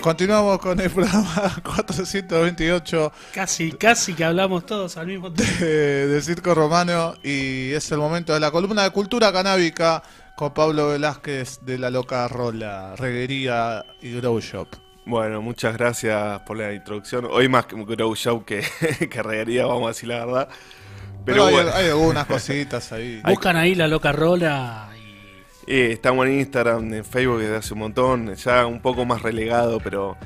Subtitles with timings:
[0.00, 5.62] Continuamos con el programa 428 Casi, casi que hablamos todos al mismo tiempo.
[5.62, 10.02] de, de Circo Romano y es el momento de la columna de cultura canábica
[10.36, 14.68] con Pablo Velázquez de la Loca Rola, Reguería y Grow Shop.
[15.04, 17.26] Bueno, muchas gracias por la introducción.
[17.30, 18.64] Hoy más que Grow Show que,
[19.10, 20.48] que reguería, vamos a decir la verdad.
[21.26, 23.20] Pero Pero hay, bueno, hay algunas cositas ahí.
[23.22, 24.89] Buscan ahí la loca rola
[25.66, 29.80] eh, estamos en Instagram, en Facebook desde hace un montón, ya un poco más relegado,
[29.80, 30.16] pero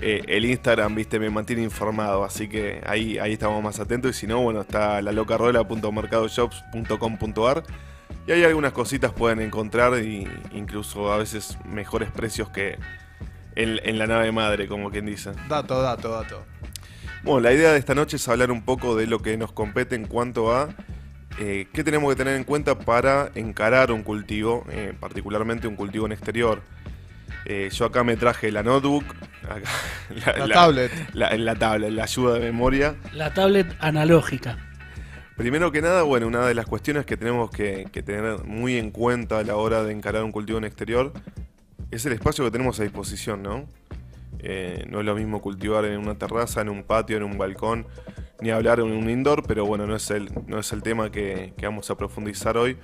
[0.00, 4.16] eh, el Instagram, viste, me mantiene informado, así que ahí, ahí estamos más atentos.
[4.16, 7.64] Y si no, bueno, está la locarola.mercadoshops.com.ar
[8.26, 12.78] y hay algunas cositas pueden encontrar, y incluso a veces mejores precios que
[13.54, 15.32] en, en la nave madre, como quien dice.
[15.48, 16.44] Dato, dato, dato.
[17.22, 19.94] Bueno, la idea de esta noche es hablar un poco de lo que nos compete
[19.94, 20.70] en cuanto a
[21.38, 26.06] eh, qué tenemos que tener en cuenta para encarar un cultivo, eh, particularmente un cultivo
[26.06, 26.62] en exterior.
[27.46, 29.04] Eh, yo acá me traje la notebook,
[29.44, 30.90] acá, La tablet.
[31.12, 32.94] la, la tablet, la ayuda de memoria.
[33.12, 34.58] la tablet analógica.
[35.36, 38.90] Primero que nada, bueno, una de las cuestiones que tenemos que, que tener muy en
[38.92, 41.12] cuenta a la hora de encarar un cultivo en exterior
[41.90, 43.66] es el espacio que tenemos a disposición, ¿no?
[44.46, 47.86] Eh, no es lo mismo cultivar en una terraza, en un patio, en un balcón,
[48.40, 51.54] ni hablar en un indoor, pero bueno, no es el, no es el tema que,
[51.62, 52.76] vamos a profundizar hoy.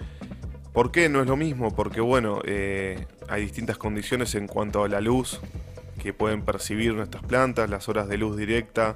[0.73, 1.75] ¿Por qué no es lo mismo?
[1.75, 5.41] Porque bueno, eh, hay distintas condiciones en cuanto a la luz
[6.03, 8.95] que pueden percibir nuestras plantas, las horas de luz directa,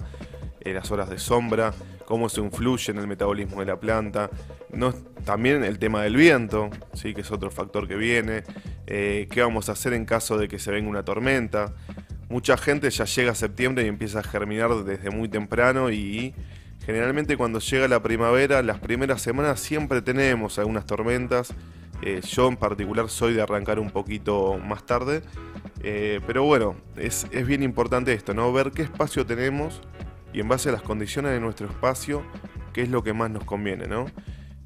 [0.61, 1.75] eh, las horas de sombra,
[2.07, 4.31] cómo se influye en el metabolismo de la planta.
[4.73, 7.13] No, también el tema del viento, ¿sí?
[7.13, 8.45] que es otro factor que viene.
[8.87, 11.75] ¿Qué vamos a hacer en caso de que se venga una tormenta?
[12.29, 16.35] Mucha gente ya llega a septiembre y empieza a germinar desde muy temprano y
[16.85, 21.55] generalmente cuando llega la primavera, las primeras semanas siempre tenemos algunas tormentas.
[22.03, 25.23] Eh, yo en particular soy de arrancar un poquito más tarde.
[25.83, 28.53] Eh, pero bueno, es, es bien importante esto, ¿no?
[28.53, 29.83] Ver qué espacio tenemos
[30.33, 32.23] y en base a las condiciones de nuestro espacio,
[32.73, 34.07] qué es lo que más nos conviene, ¿no?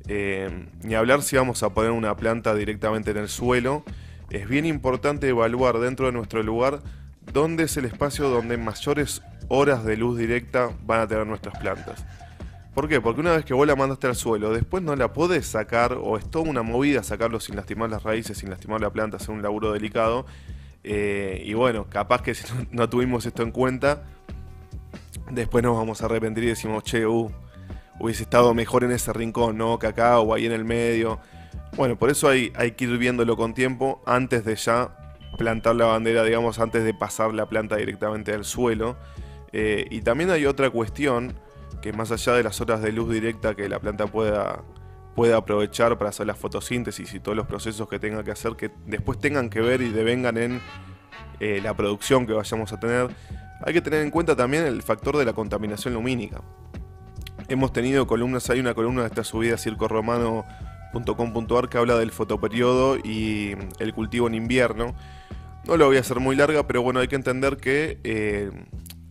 [0.09, 3.85] Eh, ni hablar si vamos a poner una planta directamente en el suelo.
[4.31, 6.81] Es bien importante evaluar dentro de nuestro lugar
[7.33, 12.05] dónde es el espacio donde mayores horas de luz directa van a tener nuestras plantas.
[12.75, 13.01] ¿Por qué?
[13.01, 16.17] Porque una vez que vos la mandaste al suelo, después no la podés sacar, o
[16.17, 19.43] es toda una movida sacarlo sin lastimar las raíces, sin lastimar la planta, hacer un
[19.43, 20.27] laburo delicado.
[20.85, 24.05] Eh, y bueno, capaz que si no, tuvimos esto en cuenta,
[25.31, 27.31] después nos vamos a arrepentir y decimos, che, uh,
[27.99, 29.79] hubiese estado mejor en ese rincón, ¿no?
[29.79, 31.19] Que acá o ahí en el medio.
[31.77, 34.98] Bueno, por eso hay, hay que ir viéndolo con tiempo antes de ya
[35.37, 38.97] plantar la bandera, digamos, antes de pasar la planta directamente al suelo.
[39.53, 41.35] Eh, y también hay otra cuestión
[41.81, 44.63] que más allá de las horas de luz directa que la planta pueda,
[45.15, 48.71] pueda aprovechar para hacer la fotosíntesis y todos los procesos que tenga que hacer, que
[48.87, 50.61] después tengan que ver y devengan en
[51.41, 53.09] eh, la producción que vayamos a tener,
[53.65, 56.43] hay que tener en cuenta también el factor de la contaminación lumínica.
[57.49, 59.59] Hemos tenido columnas, hay una columna de esta subida a
[60.93, 64.95] circoromano.com.ar que habla del fotoperiodo y el cultivo en invierno.
[65.67, 68.51] No lo voy a hacer muy larga, pero bueno, hay que entender que eh,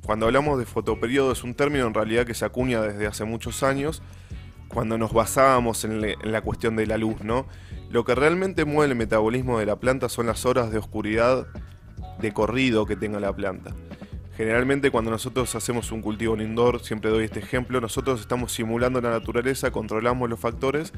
[0.06, 3.62] cuando hablamos de fotoperiodo es un término en realidad que se acuña desde hace muchos
[3.64, 4.02] años,
[4.70, 7.46] cuando nos basábamos en, le- en la cuestión de la luz, ¿no?
[7.90, 11.48] Lo que realmente mueve el metabolismo de la planta son las horas de oscuridad
[12.20, 13.74] de corrido que tenga la planta.
[14.36, 19.00] Generalmente cuando nosotros hacemos un cultivo en indoor, siempre doy este ejemplo, nosotros estamos simulando
[19.02, 20.92] la naturaleza, controlamos los factores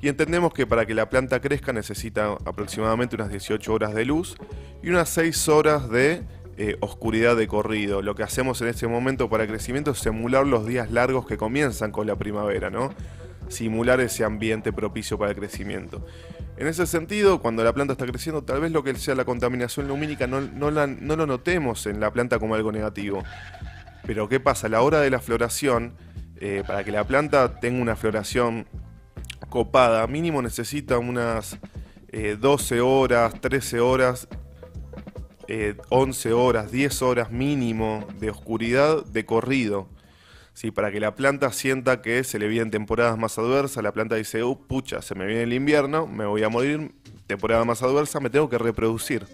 [0.00, 4.36] y entendemos que para que la planta crezca necesita aproximadamente unas 18 horas de luz
[4.82, 6.22] y unas 6 horas de
[6.58, 8.02] eh, oscuridad de corrido.
[8.02, 11.92] Lo que hacemos en este momento para crecimiento es simular los días largos que comienzan
[11.92, 12.94] con la primavera, ¿no?
[13.48, 16.04] Simular ese ambiente propicio para el crecimiento.
[16.56, 19.88] En ese sentido, cuando la planta está creciendo, tal vez lo que sea la contaminación
[19.88, 23.22] lumínica no, no lo notemos en la planta como algo negativo.
[24.06, 24.68] Pero ¿qué pasa?
[24.68, 25.94] A la hora de la floración,
[26.40, 28.66] eh, para que la planta tenga una floración
[29.56, 31.58] copada, mínimo necesita unas
[32.08, 34.28] eh, 12 horas, 13 horas,
[35.48, 39.88] eh, 11 horas, 10 horas mínimo de oscuridad de corrido.
[40.52, 44.16] Sí, para que la planta sienta que se le vienen temporadas más adversas, la planta
[44.16, 46.92] dice, uh, pucha, se me viene el invierno, me voy a morir,
[47.26, 49.26] temporada más adversa, me tengo que reproducir.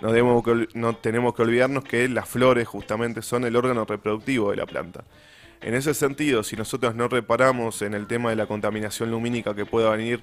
[0.00, 0.44] No, debemos
[0.74, 5.02] no tenemos que olvidarnos que las flores justamente son el órgano reproductivo de la planta.
[5.60, 9.66] En ese sentido, si nosotros no reparamos en el tema de la contaminación lumínica que
[9.66, 10.22] pueda venir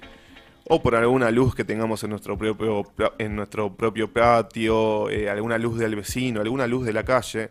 [0.68, 2.84] o por alguna luz que tengamos en nuestro propio,
[3.18, 7.50] en nuestro propio patio, eh, alguna luz del vecino, alguna luz de la calle,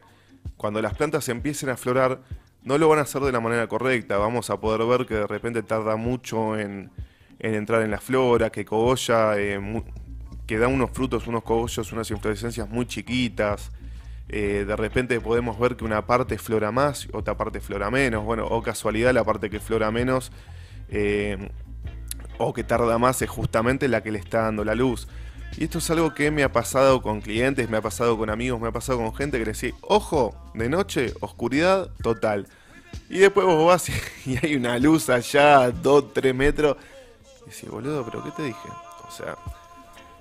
[0.58, 2.22] cuando las plantas empiecen a florar,
[2.64, 4.18] no lo van a hacer de la manera correcta.
[4.18, 6.92] Vamos a poder ver que de repente tarda mucho en,
[7.40, 9.84] en entrar en la flora, que cogolla, eh,
[10.48, 13.72] que da unos frutos, unos cogollos, unas inflorescencias muy chiquitas,
[14.28, 18.24] Eh, de repente podemos ver que una parte flora más, otra parte flora menos.
[18.24, 20.32] Bueno, o casualidad, la parte que flora menos
[20.90, 21.50] eh,
[22.38, 25.08] o que tarda más es justamente la que le está dando la luz.
[25.58, 28.60] Y esto es algo que me ha pasado con clientes, me ha pasado con amigos,
[28.60, 32.48] me ha pasado con gente que le decía, ojo, de noche, oscuridad total.
[33.10, 33.90] Y después vos vas
[34.26, 36.78] y, hay una luz allá, 2, 3 metros.
[37.46, 38.70] Y decís, boludo, pero ¿qué te dije?
[39.08, 39.38] O sea,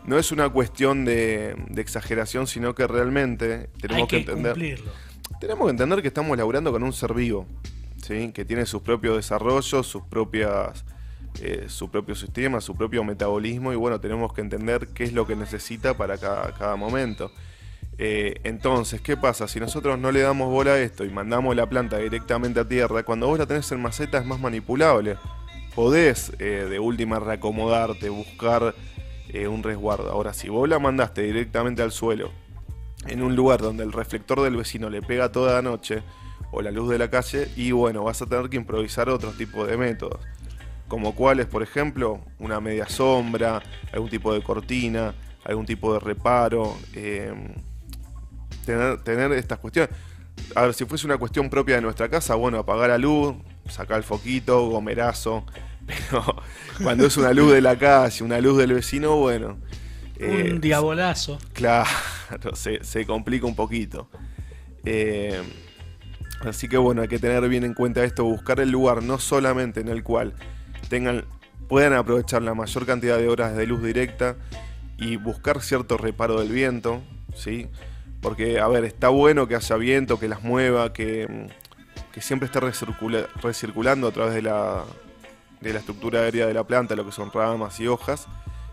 [0.05, 4.83] no es una cuestión de, exageración, sino que realmente tenemos que, entender.
[5.41, 7.47] Tenemos que entender que estamos laburando con un ser vivo,
[8.03, 8.33] ¿sí?
[8.33, 10.85] que tiene sus propios desarrollos, sus propias
[11.41, 15.27] eh, su propio sistema, su propio metabolismo y bueno, tenemos que entender qué es lo
[15.27, 17.33] que necesita para cada, momento.
[17.99, 19.49] Eh, entonces, ¿qué pasa?
[19.49, 23.03] Si nosotros no le damos bola a esto y mandamos la planta directamente a tierra,
[23.03, 25.17] cuando vos la tenés en maceta es más manipulable.
[25.75, 28.77] Podés eh, de última reacomodarte, buscar
[29.49, 30.11] un resguardo.
[30.11, 32.31] Ahora, si vos la mandaste directamente al suelo,
[33.07, 36.03] en un lugar donde el reflector del vecino le pega toda la noche,
[36.51, 39.67] o la luz de la calle, y bueno, vas a tener que improvisar otro tipo
[39.67, 40.21] de métodos
[40.89, 45.15] como cuáles, por ejemplo, una media sombra, algún tipo de cortina,
[45.45, 47.55] algún tipo de reparo, em,
[48.65, 49.95] tener, tener estas cuestiones.
[50.55, 53.35] A ver, si fuese una cuestión propia de nuestra casa, bueno, apagar la luz,
[53.69, 55.45] sacar el foquito, gomerazo,
[55.87, 56.43] pero
[56.83, 59.59] cuando es una luz de la calle, una luz del vecino, bueno.
[60.21, 61.39] un eh, diabolazo.
[61.53, 61.91] Claro,
[62.55, 64.09] se, se complica un poquito.
[64.85, 65.45] Em,
[66.45, 69.81] así que bueno, hay que tener bien en cuenta esto, buscar el lugar no solamente
[69.81, 70.35] en el cual
[70.89, 71.25] tengan,
[71.69, 74.37] puedan aprovechar la mayor cantidad de horas de luz directa
[74.99, 77.03] y buscar cierto reparo del viento,
[77.35, 77.69] ¿sí?
[78.21, 81.49] Porque, a ver, está bueno que haya viento, que las mueva, que,
[82.21, 84.85] siempre esté recirculando a través de la,
[85.65, 88.29] de la estructura aérea de la planta, lo que son ramas y hojas,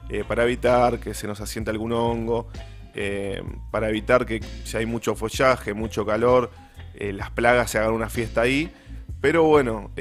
[0.10, 2.50] eh, para evitar que se nos asiente algún hongo,
[2.94, 3.42] eh,
[3.72, 6.52] para evitar que si hay mucho follaje, mucho calor,
[6.94, 8.72] eh, las plagas se hagan una fiesta ahí.
[9.22, 9.92] Pero bueno,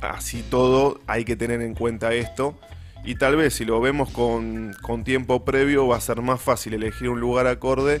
[0.00, 2.58] así todo hay que tener en cuenta esto.
[3.04, 4.74] Y tal vez si lo vemos con,
[5.04, 8.00] tiempo previo va a ser más fácil elegir un lugar acorde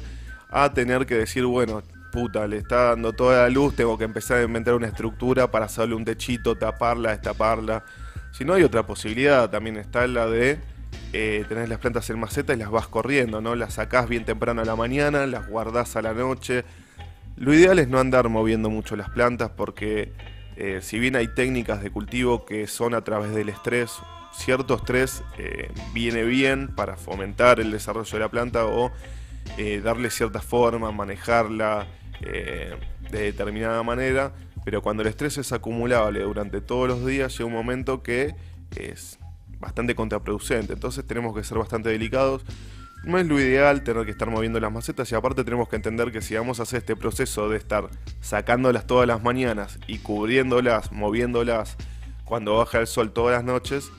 [0.50, 1.82] a tener que decir, bueno,
[2.16, 5.66] puta, le está dando toda la luz, tengo que empezar a inventar una estructura para
[5.66, 7.84] hacerle un techito, taparla, destaparla.
[8.32, 10.58] Si no hay otra posibilidad, también está la de
[11.12, 13.54] eh, tener las plantas en maceta y las vas corriendo, ¿no?
[13.54, 16.64] Las sacás bien temprano a la mañana, las guardás a la noche.
[17.36, 20.14] Lo ideal es no andar moviendo mucho las plantas porque
[20.56, 23.92] eh, si bien hay técnicas de cultivo que son a través del estrés,
[24.32, 28.90] cierto estrés eh, viene bien para fomentar el desarrollo de la planta o
[29.58, 31.86] eh, darle cierta forma, manejarla
[32.20, 32.78] de
[33.10, 34.32] determinada manera,
[34.64, 38.34] pero cuando el estrés es acumulable durante todos los días llega un momento que
[38.76, 39.18] es
[39.58, 42.44] bastante contraproducente, entonces tenemos que ser bastante delicados
[43.06, 46.10] no es lo ideal tener que estar moviendo las macetas y aparte tenemos que entender
[46.10, 47.88] que si vamos a hacer este proceso de estar
[48.20, 51.76] sacándolas todas las mañanas y cubriéndolas, moviéndolas
[52.24, 53.92] cuando baja el sol todas las noches,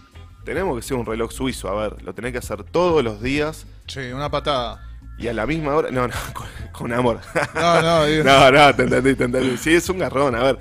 [0.43, 3.65] tenemos que ser un reloj suizo, a ver, lo tenés que hacer todos los días.
[3.87, 4.86] Sí, una patada.
[5.17, 6.13] Y a la misma hora, no, no,
[6.71, 7.19] con, amor.
[7.55, 9.57] No, no, no, no, te entendí, te entendí.
[9.57, 10.59] Sí, es un garrón, a ver.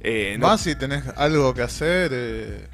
[0.00, 2.68] Eh, más si tenés algo que hacer, eh,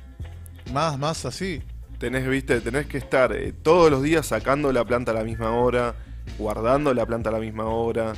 [0.73, 1.63] más, más así
[2.05, 5.53] tenés, viste, tenés que estar eh, todos los días sacando la planta a la misma
[5.53, 5.95] hora,
[6.39, 8.13] guardando la planta a la misma hora.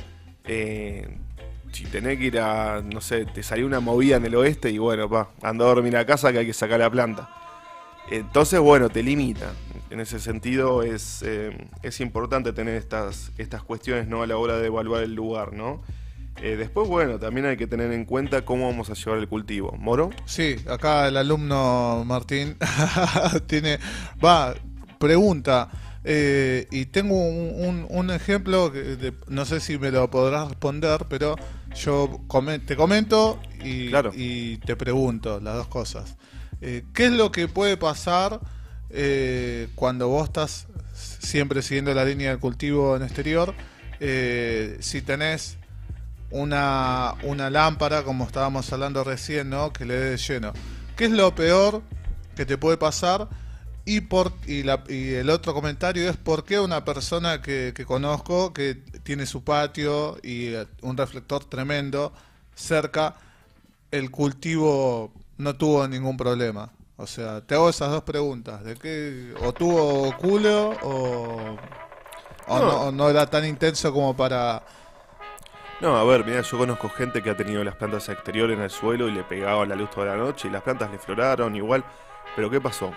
[0.45, 1.07] Eh,
[1.71, 4.77] si tenés que ir a, no sé, te salió una movida en el oeste y
[4.77, 7.29] bueno, pa, anda a dormir a casa que hay que sacar la planta.
[8.09, 9.53] Entonces, bueno, te limita.
[9.89, 14.21] En ese sentido es, eh, es importante tener estas, estas cuestiones ¿no?
[14.21, 15.81] a la hora de evaluar el lugar, ¿no?
[16.41, 19.71] Eh, después, bueno, también hay que tener en cuenta cómo vamos a llevar el cultivo.
[19.77, 20.11] ¿Moro?
[20.25, 22.57] Sí, acá el alumno Martín
[23.47, 23.79] tiene.
[24.23, 24.53] Va,
[24.99, 25.69] pregunta.
[26.03, 31.35] Eh, y tengo un, ejemplo, que no sé si me lo podrás responder, pero
[31.75, 32.21] yo
[32.65, 36.15] te comento y, y, te pregunto las dos cosas.
[36.61, 38.39] Eh, ¿Qué es lo que puede pasar
[39.75, 43.53] cuando vos estás siempre siguiendo la línea del cultivo en exterior?
[43.99, 45.57] si tenés
[46.29, 49.71] una, una lámpara, como estábamos hablando recién, ¿no?
[49.71, 50.53] Que le dé lleno.
[50.95, 51.81] ¿Qué es lo peor
[52.35, 53.29] que te puede pasar?
[53.85, 57.85] Y, por, y, la, y el otro comentario es por qué una persona que, que
[57.85, 62.13] conozco, que tiene su patio y un reflector tremendo
[62.53, 63.15] cerca,
[63.91, 66.71] el cultivo no tuvo ningún problema.
[66.97, 68.63] O sea, te hago esas dos preguntas.
[68.63, 69.33] ¿De qué?
[69.41, 71.57] ¿O tuvo culo o,
[72.47, 74.63] o no era tan intenso como para
[75.79, 78.71] no, a ver, mira, yo conozco gente que ha tenido las plantas exteriores en el
[78.71, 81.83] suelo y le pegaba la luz toda la noche y las plantas le floraron igual.
[82.35, 82.91] Pero ¿qué pasó?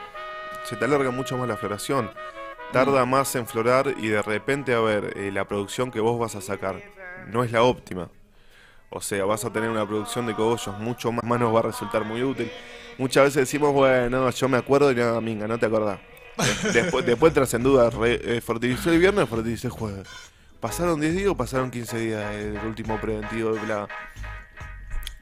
[0.64, 2.10] Se te alarga mucho más la floración.
[2.72, 6.36] tarda más en florar y de repente, a ver, eh, la producción que vos vas
[6.36, 6.82] a sacar
[7.26, 8.08] no es la óptima.
[8.90, 11.62] O sea, vas a tener una producción de cogollos mucho más, más nos va a
[11.62, 12.50] resultar muy útil.
[12.98, 16.00] Muchas veces decimos, bueno, yo me acuerdo y nada, minga, no te acordás.
[16.72, 20.08] Después, después tras en duda, eh, el viernes, fertilizé el jueves.
[20.58, 23.88] ¿Pasaron 10 días o pasaron 15 días el último preventivo de plaga?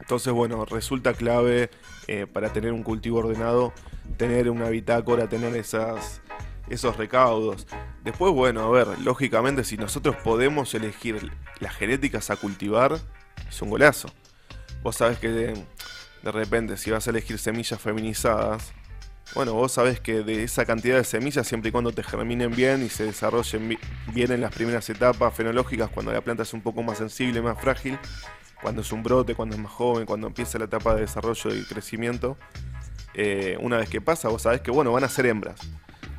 [0.01, 1.71] Entonces, bueno, resulta clave
[2.07, 3.73] eh, para tener un cultivo ordenado,
[4.17, 6.23] tener una bitácora, tener esas,
[6.69, 7.67] esos recaudos.
[8.03, 12.99] Después, bueno, a ver, lógicamente si nosotros podemos elegir las genéticas a cultivar,
[13.49, 14.09] es un golazo.
[14.83, 15.64] Vos sabés que de,
[16.23, 18.73] repente si vas a elegir semillas feminizadas,
[19.35, 22.85] bueno, vos sabés que de esa cantidad de semillas, siempre y cuando te germinen bien
[22.85, 23.78] y se desarrollen
[24.12, 27.61] bien en las primeras etapas fenológicas, cuando la planta es un poco más sensible, más
[27.61, 27.99] frágil,
[28.62, 31.62] cuando es un brote, cuando es más joven, cuando empieza la etapa de desarrollo y
[31.64, 32.38] crecimiento,
[33.14, 35.61] eh, una vez que pasa, vos sabés que, bueno, van a ser hembras.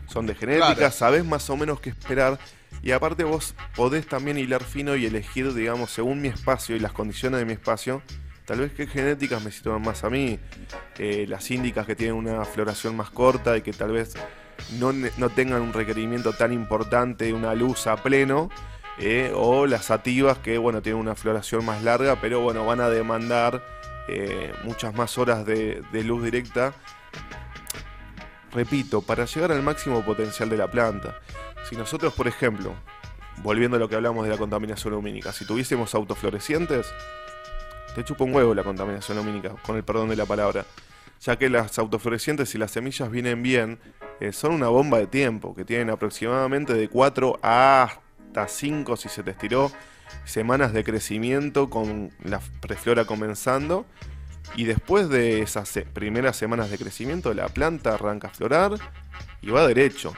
[0.07, 2.39] Son de genética, sabés más o menos qué esperar.
[2.81, 6.93] Y aparte vos podés también hilar fino y elegir, digamos, según mi espacio y las
[6.93, 8.01] condiciones de mi espacio,
[8.45, 10.39] tal vez qué genéticas me sitúan más a mí.
[10.97, 14.13] Eh, las índicas que tienen una floración más corta y que tal vez
[14.79, 18.49] no, no tengan un requerimiento tan importante de una luz a pleno
[19.01, 22.89] eh, o las sativas que bueno tienen una floración más larga, pero bueno van a
[22.89, 23.63] demandar
[24.09, 26.73] eh, muchas más horas de, luz directa.
[28.51, 31.19] Repito, para llegar al máximo potencial de la planta.
[31.69, 32.73] Si nosotros, por ejemplo,
[33.43, 36.87] volviendo a lo que hablamos de la contaminación lumínica, si tuviésemos autoflorecientes,
[37.93, 40.65] te chupa un huevo la contaminación lumínica, con el perdón de la palabra.
[41.21, 43.77] Ya que las autoflorecientes y las semillas vienen bien,
[44.19, 47.99] eh, son una bomba de tiempo, que tienen aproximadamente de 4 a
[48.29, 49.71] hasta 5 si se te estiró,
[50.25, 53.85] semanas de crecimiento con la preflora comenzando.
[54.55, 58.71] Y después de esas primeras semanas de crecimiento, la planta arranca a florar
[59.41, 60.13] y va derecho.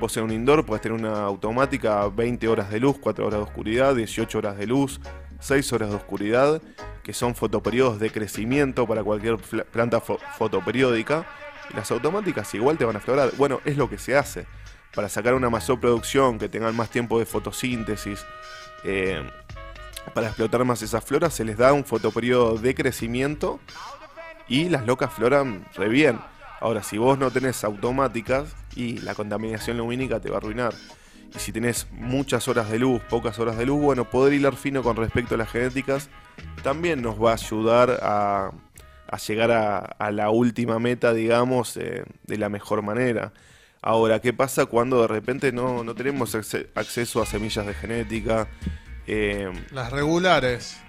[0.00, 3.44] Vos en un indoor puedes tener una automática 20 horas de luz, 4 horas de
[3.44, 5.00] oscuridad, 18 horas de luz,
[5.40, 6.60] 6 horas de oscuridad,
[7.02, 9.36] que son fotoperiodos de crecimiento para cualquier
[9.70, 11.26] planta fotoperiódica.
[11.74, 13.30] Las automáticas igual te van a florar.
[13.36, 14.46] Bueno, es lo que se hace
[14.94, 18.24] para sacar una mayor producción, que tengan más tiempo de fotosíntesis,
[18.84, 19.22] eh,
[20.12, 23.58] para explotar más esas floras, se les da un fotoperiodo de crecimiento
[24.48, 26.20] y las locas floran re bien.
[26.64, 30.72] Ahora, si vos no tenés automáticas y la contaminación lumínica te va a arruinar.
[31.36, 34.82] Y si tenés muchas horas de luz, pocas horas de luz, bueno, poder hilar fino
[34.82, 36.08] con respecto a las genéticas
[36.62, 38.50] también nos va a ayudar a,
[39.28, 43.34] llegar a, la última meta, digamos, eh, de la mejor manera.
[43.82, 48.48] Ahora, ¿qué pasa cuando de repente no, tenemos acceso a semillas de genética?
[49.06, 50.80] Eh, Las regulares.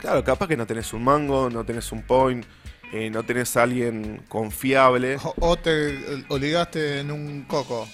[0.00, 2.46] Claro, capaz que no tenés un mango, no tenés un point,
[2.92, 5.16] eh, no tenés a alguien confiable.
[5.40, 7.88] O, te ligaste en un coco.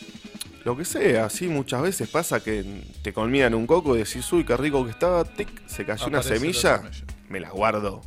[0.65, 4.45] Lo que sea, sí, muchas veces pasa que te colmían un coco y decís, uy,
[4.45, 6.83] qué rico que estaba, tic, se cayó una semilla,
[7.29, 8.03] me la guardo.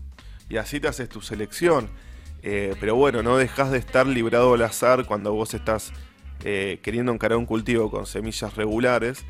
[0.50, 1.90] Y así te haces tu selección.
[2.44, 5.94] Eh, pero bueno, no dejas de estar librado al azar cuando vos estás
[6.44, 9.24] eh, queriendo encarar un cultivo con semillas regulares,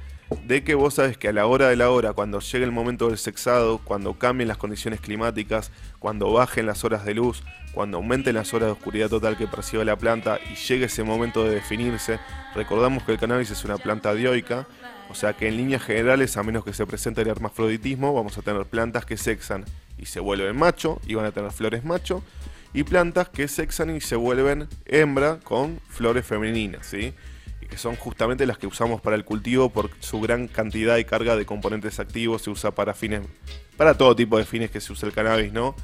[0.45, 3.09] de que vos sabes que a la hora de la hora, cuando llegue el momento
[3.09, 8.35] del sexado, cuando cambien las condiciones climáticas, cuando bajen las horas de luz, cuando aumenten
[8.35, 12.19] las horas de oscuridad total que percibe la planta y llegue ese momento de definirse,
[12.55, 14.67] recordamos que el cannabis es una planta dioica,
[15.09, 18.41] o sea que en líneas generales, a menos que se presente el hermafroditismo, vamos a
[18.41, 19.65] tener plantas que sexan
[19.97, 22.23] y se vuelven macho y van a tener flores macho,
[22.73, 27.13] y plantas que sexan y se vuelven hembra con flores femeninas, ¿sí?
[27.71, 31.35] Que son justamente las que usamos para el cultivo por su gran cantidad y carga
[31.35, 33.21] de componentes activos, se usa para fines,
[33.77, 35.75] para todo tipo de fines que se usa el cannabis, ¿no?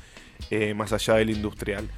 [0.52, 1.90] Eh, más allá del industrial.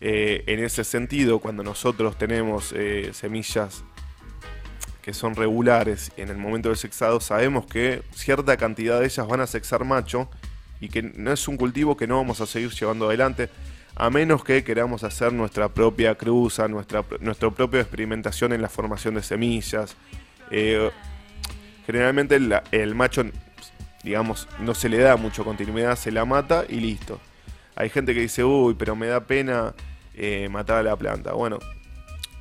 [0.00, 3.84] Eh, en ese sentido, cuando nosotros tenemos eh, semillas
[5.02, 9.40] que son regulares en el momento del sexado, sabemos que cierta cantidad de ellas van
[9.40, 10.30] a sexar macho
[10.80, 13.48] y que no es un cultivo que no vamos a seguir llevando adelante
[13.94, 19.22] a menos que queramos hacer nuestra propia cruza, nuestra, propia experimentación en la formación de
[19.22, 19.96] semillas.
[20.50, 20.90] Eh,
[21.86, 22.38] generalmente
[22.70, 23.24] el, macho,
[24.02, 27.20] digamos, no se le da mucho continuidad, se la mata y listo.
[27.76, 29.74] Hay gente que dice, uy, pero me da pena
[30.14, 31.32] eh, matar a la planta.
[31.32, 31.58] Bueno,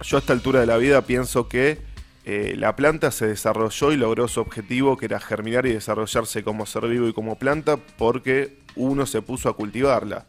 [0.02, 1.80] yo a esta altura de la vida pienso que
[2.24, 6.66] eh, la planta se desarrolló y logró su objetivo, que era germinar y desarrollarse como
[6.66, 10.26] ser vivo y como planta, porque uno se puso a cultivarla.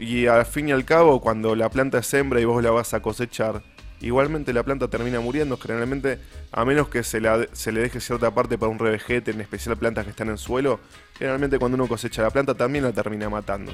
[0.00, 2.94] Y, al fin y al cabo, cuando la planta es hembra y vos la vas
[2.94, 3.62] a cosechar,
[4.00, 6.18] igualmente la planta termina muriendo, generalmente,
[6.50, 10.10] a menos que se, le deje cierta parte para un revejete, en especial plantas que
[10.10, 10.80] están en suelo,
[11.16, 13.72] generalmente cuando uno cosecha la planta también la termina matando.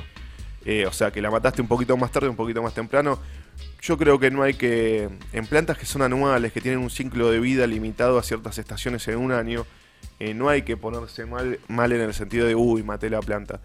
[0.66, 3.18] eh, o sea, que la mataste un poquito más tarde, un poquito más temprano.
[3.80, 7.30] Yo creo que no hay que, en plantas que son anuales, que tienen un ciclo
[7.30, 9.64] de vida limitado a ciertas estaciones en un año,
[10.20, 13.60] eh, no hay que ponerse mal, mal en el sentido de, uy, maté la planta.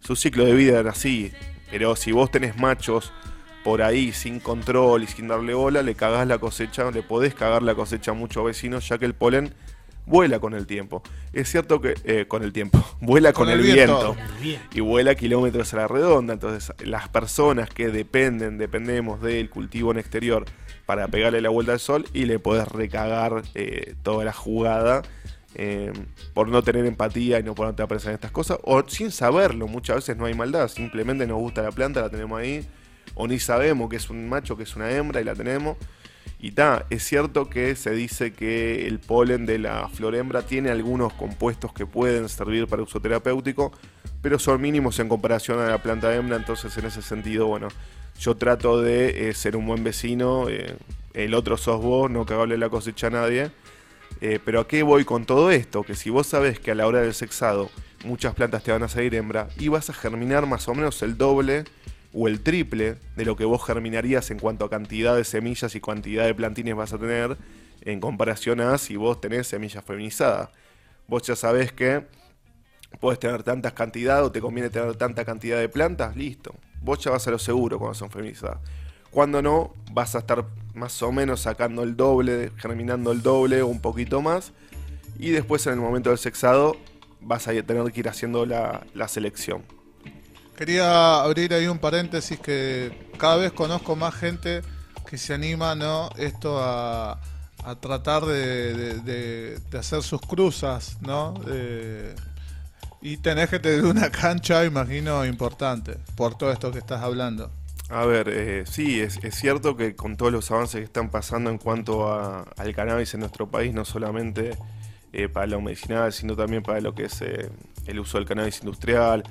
[0.00, 1.32] Su ciclo de vida era así,
[1.70, 3.12] pero si vos tenés machos
[3.64, 7.62] por ahí sin control y sin darle bola, le cagás la cosecha, le podés cagar
[7.62, 9.52] la cosecha a muchos vecinos, ya que el polen
[10.08, 11.02] vuela con el tiempo.
[11.32, 14.16] Es cierto que eh, con el tiempo, vuela con, el, viento,
[14.72, 16.34] y vuela kilómetros a la redonda.
[16.34, 20.44] Entonces, las personas que dependen, dependemos del cultivo en exterior
[20.86, 25.02] para pegarle la vuelta al sol y le podés recagar eh, toda la jugada.
[25.60, 25.92] Eh,
[26.34, 30.16] por no tener empatía y no ponerte a estas cosas, o sin saberlo, muchas veces
[30.16, 32.64] no hay maldad, simplemente nos gusta la planta, la tenemos ahí,
[33.16, 35.76] o ni sabemos que es un macho, que es una hembra y la tenemos.
[36.38, 40.70] Y ta, es cierto que se dice que el polen de la flor hembra tiene
[40.70, 43.72] algunos compuestos que pueden servir para uso terapéutico,
[44.22, 47.66] pero son mínimos en comparación a la planta hembra, entonces en ese sentido, bueno,
[48.20, 50.76] yo trato de eh, ser un buen vecino, eh,
[51.14, 53.50] el otro sos vos, no cagarle la cosecha a nadie.
[54.20, 55.82] Eh, pero ¿a qué voy con todo esto?
[55.82, 57.70] Que si vos sabes que a la hora del sexado
[58.04, 61.16] muchas plantas te van a salir hembra y vas a germinar más o menos el
[61.16, 61.64] doble
[62.12, 65.80] o el triple de lo que vos germinarías en cuanto a cantidad de semillas y
[65.80, 67.36] cantidad de plantines vas a tener
[67.82, 70.50] en comparación a si vos tenés semillas feminizadas.
[71.06, 72.06] Vos ya sabés que
[73.00, 76.54] puedes tener tantas cantidades o te conviene tener tanta cantidad de plantas, listo.
[76.80, 78.58] Vos ya vas a lo seguro cuando son feminizadas.
[79.10, 83.66] Cuando no, vas a estar más o menos sacando el doble, germinando el doble o
[83.66, 84.52] un poquito más.
[85.18, 86.76] Y después en el momento del sexado
[87.20, 89.62] vas a tener que ir haciendo la, la selección.
[90.56, 94.62] Quería abrir ahí un paréntesis que cada vez conozco más gente
[95.08, 96.10] que se anima, ¿no?
[96.16, 97.18] Esto a,
[97.80, 101.34] tratar de, hacer sus cruzas, ¿no?
[103.00, 107.50] y tenés que tener una cancha, imagino, importante por todo esto que estás hablando.
[107.90, 111.58] A ver, eh, sí, es, cierto que con todos los avances que están pasando en
[111.58, 114.50] cuanto al cannabis en nuestro país, no solamente
[115.12, 117.50] eh, para lo medicinal, sino también para lo que es eh,
[117.86, 119.24] el uso del cannabis industrial,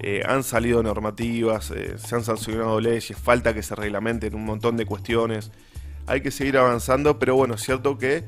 [0.00, 4.76] eh, han salido normativas, eh, se han sancionado leyes, falta que se reglamenten un montón
[4.76, 5.50] de cuestiones.
[6.06, 8.24] Hay que seguir avanzando, pero bueno, es cierto que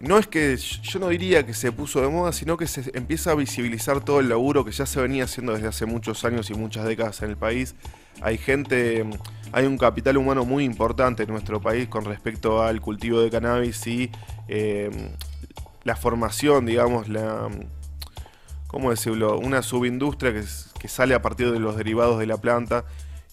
[0.00, 3.32] no es que yo no diría que se puso de moda, sino que se empieza
[3.32, 6.54] a visibilizar todo el laburo que ya se venía haciendo desde hace muchos años y
[6.54, 7.74] muchas décadas en el país.
[8.20, 9.04] Hay gente,
[9.52, 13.86] hay un capital humano muy importante en nuestro país con respecto al cultivo de cannabis
[13.86, 14.10] y
[14.48, 14.90] eh,
[15.84, 17.48] la formación, digamos, la,
[18.66, 19.38] ¿cómo decirlo?
[19.38, 20.44] Una subindustria que,
[20.80, 22.84] que sale a partir de los derivados de la planta.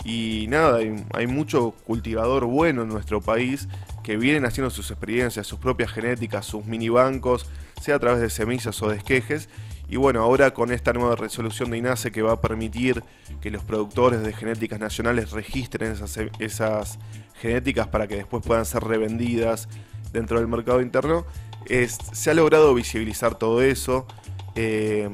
[0.03, 0.79] Y nada,
[1.13, 3.67] hay, mucho cultivador bueno en nuestro país
[4.03, 7.45] que vienen haciendo sus experiencias, sus propias genéticas, sus mini bancos,
[7.81, 9.47] sea a través de semillas o de esquejes.
[9.91, 13.03] Y bueno, ahora con esta nueva resolución de INASE que va a permitir
[13.41, 15.93] que los productores de genéticas nacionales registren
[16.39, 16.97] esas,
[17.35, 19.67] genéticas para que después puedan ser revendidas
[20.13, 21.25] dentro del mercado interno,
[21.65, 24.07] es, se ha logrado visibilizar todo eso.
[24.55, 25.09] Eh,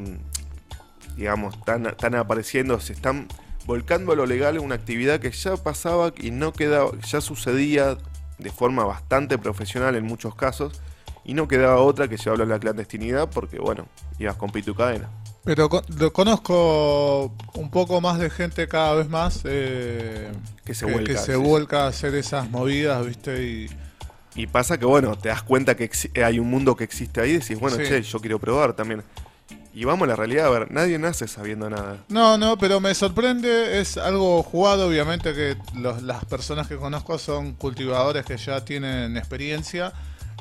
[1.16, 3.28] digamos, están, apareciendo, se están
[3.66, 7.98] volcando a lo legal una actividad que ya pasaba y no quedaba, ya sucedía
[8.38, 10.80] de forma bastante profesional en muchos casos
[11.28, 13.86] y no quedaba otra que llevarlo a la clandestinidad porque, bueno,
[14.18, 15.10] ibas con pitu cadena.
[15.44, 20.32] Pero lo conozco un poco más de gente cada vez más eh,
[20.66, 20.86] que se,
[21.36, 23.44] vuelca, a hacer esas movidas, ¿viste?
[23.44, 23.70] Y,
[24.36, 25.90] y pasa que, bueno, te das cuenta que
[26.24, 29.04] hay un mundo que existe ahí y decís, bueno, che, yo quiero probar también.
[29.74, 31.98] Y vamos a la realidad, a ver, nadie nace sabiendo nada.
[32.10, 37.54] No, no, pero me sorprende, es algo jugado, obviamente que las personas que conozco son
[37.54, 39.94] cultivadores que ya tienen experiencia,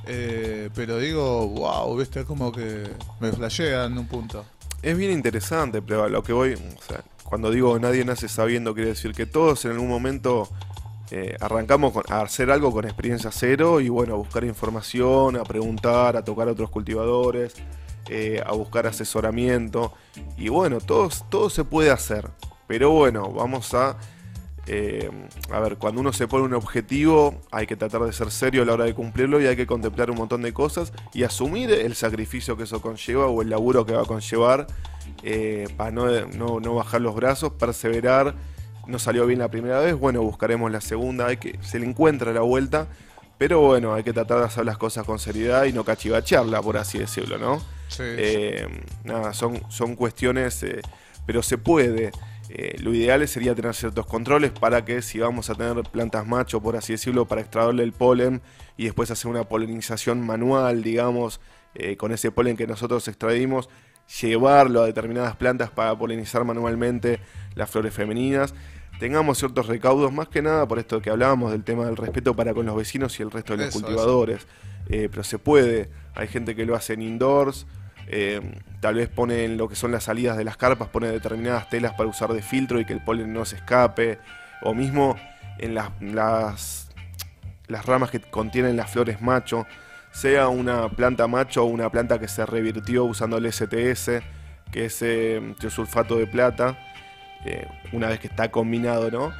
[0.06, 2.84] eh, pero digo, wow, viste, como que
[3.20, 4.44] me flashean en un punto.
[4.82, 6.56] Es bien interesante, pero lo que voy,
[7.24, 10.48] cuando digo nadie nace sabiendo, quiere decir que todos en algún momento
[11.10, 16.16] eh, arrancamos a hacer algo con experiencia cero y bueno, a buscar información, a preguntar,
[16.16, 17.54] a tocar a otros cultivadores,
[18.08, 19.92] eh, a buscar asesoramiento.
[20.36, 22.28] Y bueno, todo, todo se puede hacer.
[22.66, 23.96] Pero bueno, vamos a...
[24.66, 25.10] Eh,
[25.50, 28.64] a ver, cuando uno se pone un objetivo, hay que tratar de ser serio a
[28.64, 31.94] la hora de cumplirlo y hay que contemplar un montón de cosas y asumir el
[31.94, 34.66] sacrificio que eso conlleva o el laburo que va a conllevar
[35.76, 38.34] para no, no, no bajar los brazos, perseverar
[38.86, 42.32] no salió bien la primera vez, bueno, buscaremos la segunda, hay que, se le encuentra
[42.32, 42.86] la vuelta,
[43.38, 46.78] pero bueno, hay que tratar de hacer las cosas con seriedad y no cachivacharla, por
[46.78, 47.60] así decirlo, ¿no?
[47.88, 48.02] Sí.
[48.02, 48.66] Eh,
[49.04, 50.80] nada, son, son cuestiones, eh,
[51.26, 52.12] pero se puede.
[52.58, 56.60] Eh, lo ideal sería tener ciertos controles para que si vamos a tener plantas macho,
[56.62, 58.40] por así decirlo, para extraerle el polen
[58.78, 61.40] y después hacer una polinización manual, digamos,
[61.98, 63.68] con ese polen que nosotros extraímos,
[64.20, 67.20] llevarlo a determinadas plantas para polinizar manualmente
[67.54, 68.54] las flores femeninas.
[68.98, 72.54] Tengamos ciertos recaudos, más que nada por esto que hablábamos del tema del respeto para
[72.54, 74.46] con los vecinos y el resto de los cultivadores.
[74.88, 77.66] Eh, pero se puede, hay gente que lo hace en indoors,
[78.08, 78.40] eh,
[78.80, 82.08] tal vez ponen lo que son las salidas de las carpas, pone determinadas telas para
[82.08, 84.18] usar de filtro y que el polen no se escape,
[84.62, 85.16] o mismo
[85.58, 86.88] en las,
[87.68, 89.66] ramas que contienen las flores macho,
[90.12, 94.22] sea una planta macho o una planta que se revirtió usando el STS,
[94.72, 96.78] que es eh, de plata,
[97.44, 99.32] eh, una vez que está combinado, ¿no?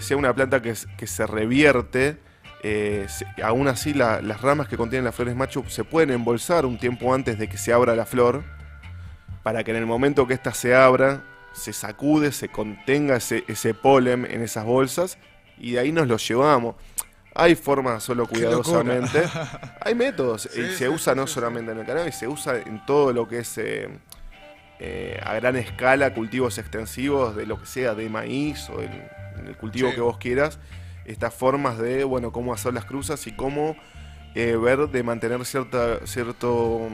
[0.00, 0.74] sea una planta que
[1.06, 2.18] se revierte
[2.62, 3.06] eh,
[3.42, 7.38] aún así las ramas que contienen las flores macho se pueden embolsar un tiempo antes
[7.38, 8.44] de que se abra la flor,
[9.42, 14.26] para que en el momento que ésta se abra, se sacude, se contenga ese, polen
[14.30, 15.16] en esas bolsas
[15.58, 16.76] y de ahí nos lo llevamos.
[17.34, 19.22] Hay formas solo cuidadosamente.
[19.80, 20.48] Hay métodos.
[20.54, 23.56] y se usa no solamente en el cannabis, se usa en todo lo que es
[23.56, 23.88] eh,
[24.80, 29.08] eh, a gran escala, cultivos extensivos de lo que sea, de maíz o en,
[29.46, 30.58] el cultivo que vos quieras
[31.10, 33.76] estas formas de, bueno, cómo hacer las cruzas y cómo
[34.34, 36.88] eh, ver de mantener cierta, cierto,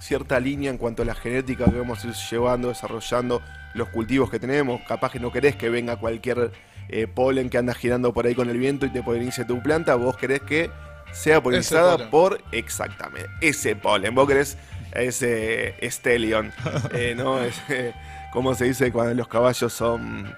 [0.00, 3.40] cierta línea en cuanto a la genética que vamos a ir llevando, desarrollando
[3.74, 4.82] los cultivos que tenemos.
[4.86, 6.52] Capaz que no querés que venga cualquier
[6.88, 9.94] eh, polen que anda girando por ahí con el viento y te polinice tu planta,
[9.94, 10.70] vos querés que
[11.12, 14.14] sea polinizada por exactamente ese polen.
[14.14, 14.58] Vos querés
[14.92, 16.52] ese Stellion,
[16.92, 17.40] eh, ¿no?
[17.40, 17.94] Ese,
[18.32, 20.36] ¿Cómo se dice cuando los caballos son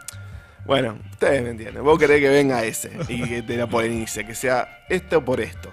[0.69, 1.83] bueno, ustedes me entienden.
[1.83, 5.71] Vos querés que venga ese y que te la polinice, que sea esto por esto.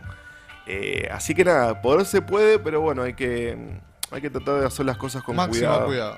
[0.65, 3.58] Eh, así que nada, poder se puede, pero bueno, hay que,
[4.10, 5.88] hay que tratar de hacer las cosas con cuidado.
[5.88, 6.17] cuidado.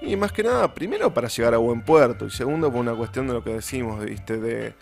[0.00, 3.26] Y más que nada, primero para llegar a buen puerto y segundo por una cuestión
[3.26, 4.38] de lo que decimos, ¿viste?
[4.38, 4.74] De,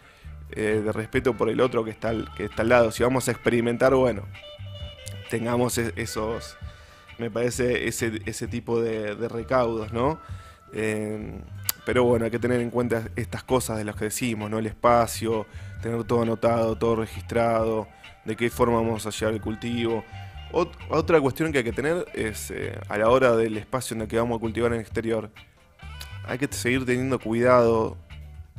[0.50, 2.90] eh, de respeto por el otro que está, al, que está al lado.
[2.90, 4.24] Si vamos a experimentar, bueno,
[5.30, 6.58] tengamos e-, esos,
[7.16, 10.20] me parece, ese, ese tipo de, de recaudos, ¿no?
[10.74, 11.40] Eh,
[11.84, 14.58] pero bueno, hay que tener en cuenta estas cosas de las que decimos, ¿no?
[14.58, 15.46] El espacio,
[15.82, 17.88] tener todo anotado, todo registrado,
[18.24, 20.04] de qué forma vamos a llevar el cultivo.
[20.90, 24.08] otra cuestión que hay que tener es eh, a la hora del espacio en el
[24.08, 25.30] que vamos a cultivar en el exterior,
[26.24, 27.96] hay que seguir teniendo cuidado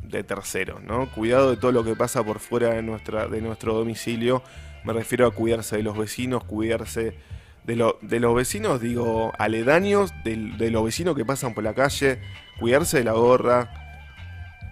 [0.02, 1.10] de terceros, ¿no?
[1.10, 4.42] Cuidado de todo lo que pasa por fuera de, nuestra, de nuestro domicilio.
[4.84, 7.16] Me refiero a cuidarse de los vecinos, cuidarse
[7.64, 10.36] de, de los vecinos, digo, aledaños, de,
[10.70, 12.20] los vecinos que pasan por la calle,
[12.58, 13.70] cuidarse de la gorra.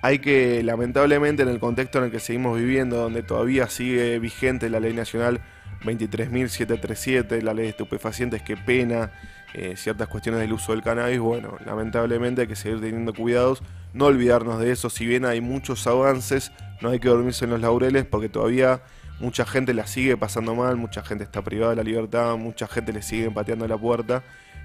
[0.03, 4.69] Hay que, lamentablemente, en el contexto en el que seguimos viviendo, donde todavía sigue vigente
[4.69, 5.41] la ley nacional
[5.85, 9.13] 23.737, la ley de estupefacientes que pena
[9.55, 14.07] eh, ciertas cuestiones del uso del cannabis, bueno, lamentablemente hay que seguir teniendo cuidados, no
[14.07, 18.07] olvidarnos de eso, si bien hay muchos avances, no hay que dormirse en los laureles
[18.07, 18.83] porque todavía
[19.21, 22.93] mucha gente la sigue pasando mal, mucha gente está privada de la libertad, mucha gente
[22.93, 24.23] le sigue pateando la puerta.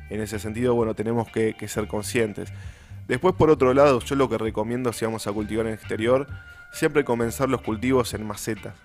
[0.09, 2.51] En ese sentido, bueno, tenemos que, ser conscientes.
[3.07, 6.27] Después, por otro lado, yo lo que recomiendo si vamos a cultivar en el exterior,
[6.71, 8.75] siempre comenzar los cultivos en macetas.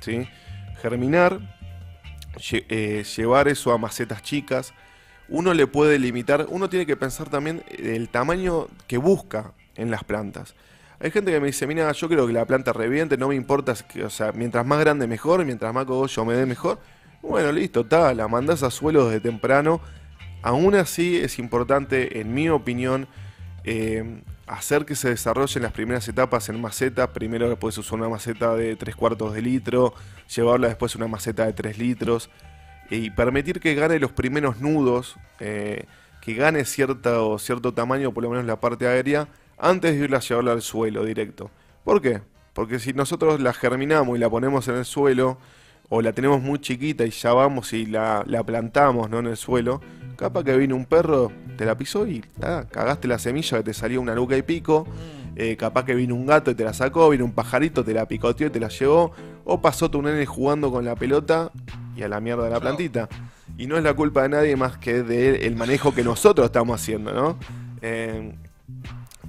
[0.00, 0.28] ¿sí?
[0.80, 1.40] Germinar,
[2.50, 4.72] eh, llevar eso a macetas chicas.
[5.28, 10.04] Uno le puede limitar, uno tiene que pensar también el tamaño que busca en las
[10.04, 10.54] plantas.
[11.00, 13.74] Hay gente que me dice, mira, yo quiero que la planta reviente, no me importa,
[14.04, 16.78] o sea, mientras más grande mejor, mientras más cogollo me dé mejor.
[17.22, 19.80] Bueno, listo, está, la mandás a suelo desde temprano.
[20.42, 23.08] Aún así es importante, en mi opinión,
[23.64, 27.12] eh, hacer que se desarrollen las primeras etapas en maceta.
[27.12, 29.94] Primero puedes usar una maceta de 3 cuartos de litro,
[30.34, 32.30] llevarla después a una maceta de 3 litros
[32.90, 35.86] y permitir que gane los primeros nudos, eh,
[36.20, 40.20] que gane cierto, cierto tamaño, por lo menos la parte aérea, antes de irla a
[40.20, 41.50] llevarla al suelo directo.
[41.84, 42.20] ¿Por qué?
[42.52, 45.38] Porque si nosotros la germinamos y la ponemos en el suelo,
[45.94, 49.18] o la tenemos muy chiquita y ya vamos y la, plantamos ¿no?
[49.18, 49.82] en el suelo,
[50.16, 52.24] capaz que vino un perro, te la pisó y
[52.70, 54.86] cagaste la semilla que te salió una luca y pico.
[55.36, 58.08] Eh, capaz que vino un gato y te la sacó, vino un pajarito, te la
[58.08, 59.12] picoteó y te la llevó.
[59.44, 61.52] O pasó tu nene jugando con la pelota
[61.94, 63.10] y a la mierda de la plantita.
[63.58, 67.12] Y no es la culpa de nadie más que del manejo que nosotros estamos haciendo,
[67.12, 67.38] ¿no?
[67.82, 68.34] Eh,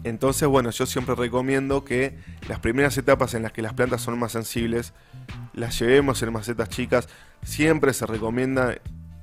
[0.04, 4.20] entonces, bueno, yo siempre recomiendo que las primeras etapas en las que las plantas son
[4.20, 4.94] más sensibles,
[5.54, 7.08] las llevemos en macetas chicas.
[7.44, 8.76] Siempre se recomienda,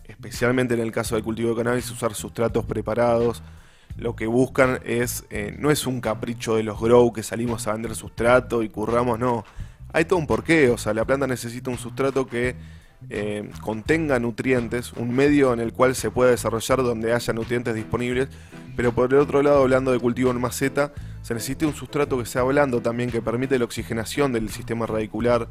[0.09, 3.43] especialmente en el caso del cultivo de cannabis, usar sustratos preparados.
[3.97, 7.73] Lo que buscan es, eh, no es un capricho de los grow que salimos a
[7.73, 9.45] vender sustrato y curramos, no.
[9.93, 12.55] Hay todo un porqué, o sea, la planta necesita un sustrato que
[13.09, 18.29] eh, contenga nutrientes, un medio en el cual se pueda desarrollar donde haya nutrientes disponibles,
[18.77, 22.27] pero por el otro lado, hablando de cultivo en maceta, se necesita un sustrato que
[22.27, 25.49] sea blando también, que permite la oxigenación del sistema radicular.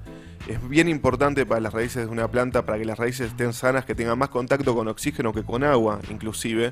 [0.48, 3.86] Es bien importante para las raíces de una planta, para que las raíces estén sanas,
[3.86, 6.72] que tengan más contacto con oxígeno que con agua, inclusive.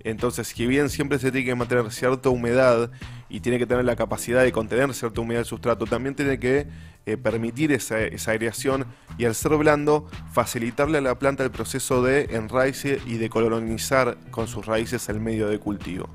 [0.00, 2.90] Entonces, si bien siempre se tiene que mantener cierta humedad
[3.28, 6.66] y tiene que tener la capacidad de contener cierta humedad el sustrato, también tiene que
[7.04, 7.96] eh, permitir esa,
[8.30, 8.86] aireación
[9.18, 14.16] y al ser blando, facilitarle a la planta el proceso de enraice y de colonizar
[14.30, 16.08] con sus raíces el medio de cultivo.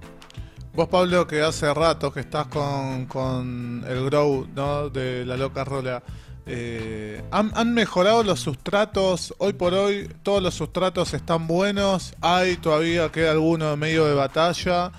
[0.73, 4.47] Vos, Pablo, que hace rato que estás con, el grow
[4.93, 6.03] de la loca rola,
[6.47, 9.35] eh, ¿han, mejorado los sustratos?
[9.37, 12.15] Hoy por hoy todos los sustratos están buenos.
[12.21, 14.91] ¿Hay todavía queda alguno medio de batalla?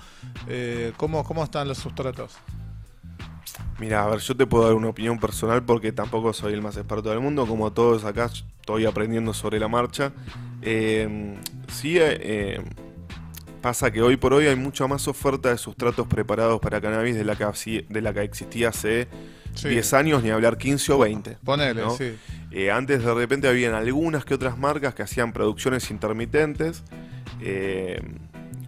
[0.47, 2.37] Eh, ¿cómo, ¿Cómo están los sustratos?
[3.79, 6.77] Mira, a ver, yo te puedo dar una opinión personal porque tampoco soy el más
[6.77, 7.47] experto del mundo.
[7.47, 8.25] Como todos acá,
[8.59, 10.11] estoy aprendiendo sobre la marcha.
[10.61, 11.35] Eh,
[11.71, 11.97] sí,
[13.61, 17.23] pasa que hoy por hoy hay mucha más oferta de sustratos preparados para cannabis de
[17.23, 19.07] la que, de la que existía hace
[19.61, 21.37] 10 años, ni hablar 15 o 20.
[21.43, 22.15] Ponele, sí.
[22.51, 26.83] Eh, antes de repente habían algunas que otras marcas que hacían producciones intermitentes.
[27.41, 28.01] Eh,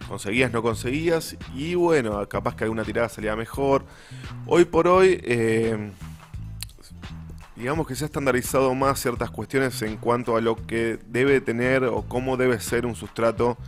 [0.08, 1.36] conseguías, no conseguías.
[1.54, 3.84] Y bueno, capaz que alguna tirada salía mejor.
[4.46, 5.90] Hoy por hoy, eh,
[7.56, 11.84] digamos que se ha estandarizado más ciertas cuestiones en cuanto a lo que debe tener
[11.84, 13.58] o cómo debe ser un sustrato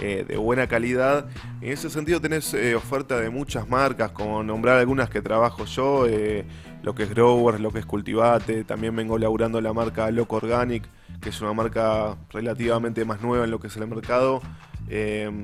[0.00, 1.26] eh, de buena calidad.
[1.60, 6.06] En ese sentido tenés eh, oferta de muchas marcas, como nombrar algunas que trabajo yo,
[6.06, 6.46] eh,
[6.82, 10.88] lo que es Growers, lo que es Cultivate, también vengo laburando la marca Loco Organic,
[11.20, 14.40] que es una marca relativamente más nueva en lo que es el mercado,
[14.88, 15.42] em,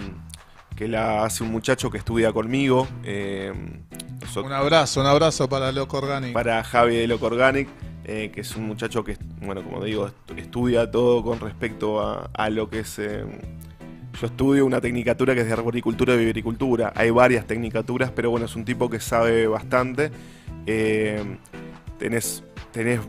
[0.74, 2.88] que la hace un muchacho que estudia conmigo.
[3.04, 3.82] Em,
[4.42, 6.32] un abrazo, un abrazo para Loco Organic.
[6.32, 7.68] Para Javi de Loco Organic.
[8.06, 12.70] que es un muchacho que, bueno, como digo, estudia todo con respecto a, a lo
[12.70, 13.40] que es em,
[14.20, 16.92] yo estudio una tecnicatura que es de arboricultura y agricultura.
[16.94, 20.10] Hay varias tecnicaturas, pero bueno, es un tipo que sabe bastante.
[20.66, 21.22] Eh,
[21.98, 23.00] tenés, tenés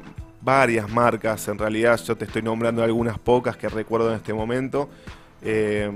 [0.41, 4.89] varias marcas, en realidad yo te estoy nombrando algunas pocas que recuerdo en este momento.
[5.41, 5.89] Eh,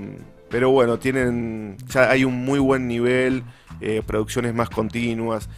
[0.49, 3.43] pero bueno, tienen, ya hay un muy buen nivel,
[3.79, 5.49] eh, producciones más continuas.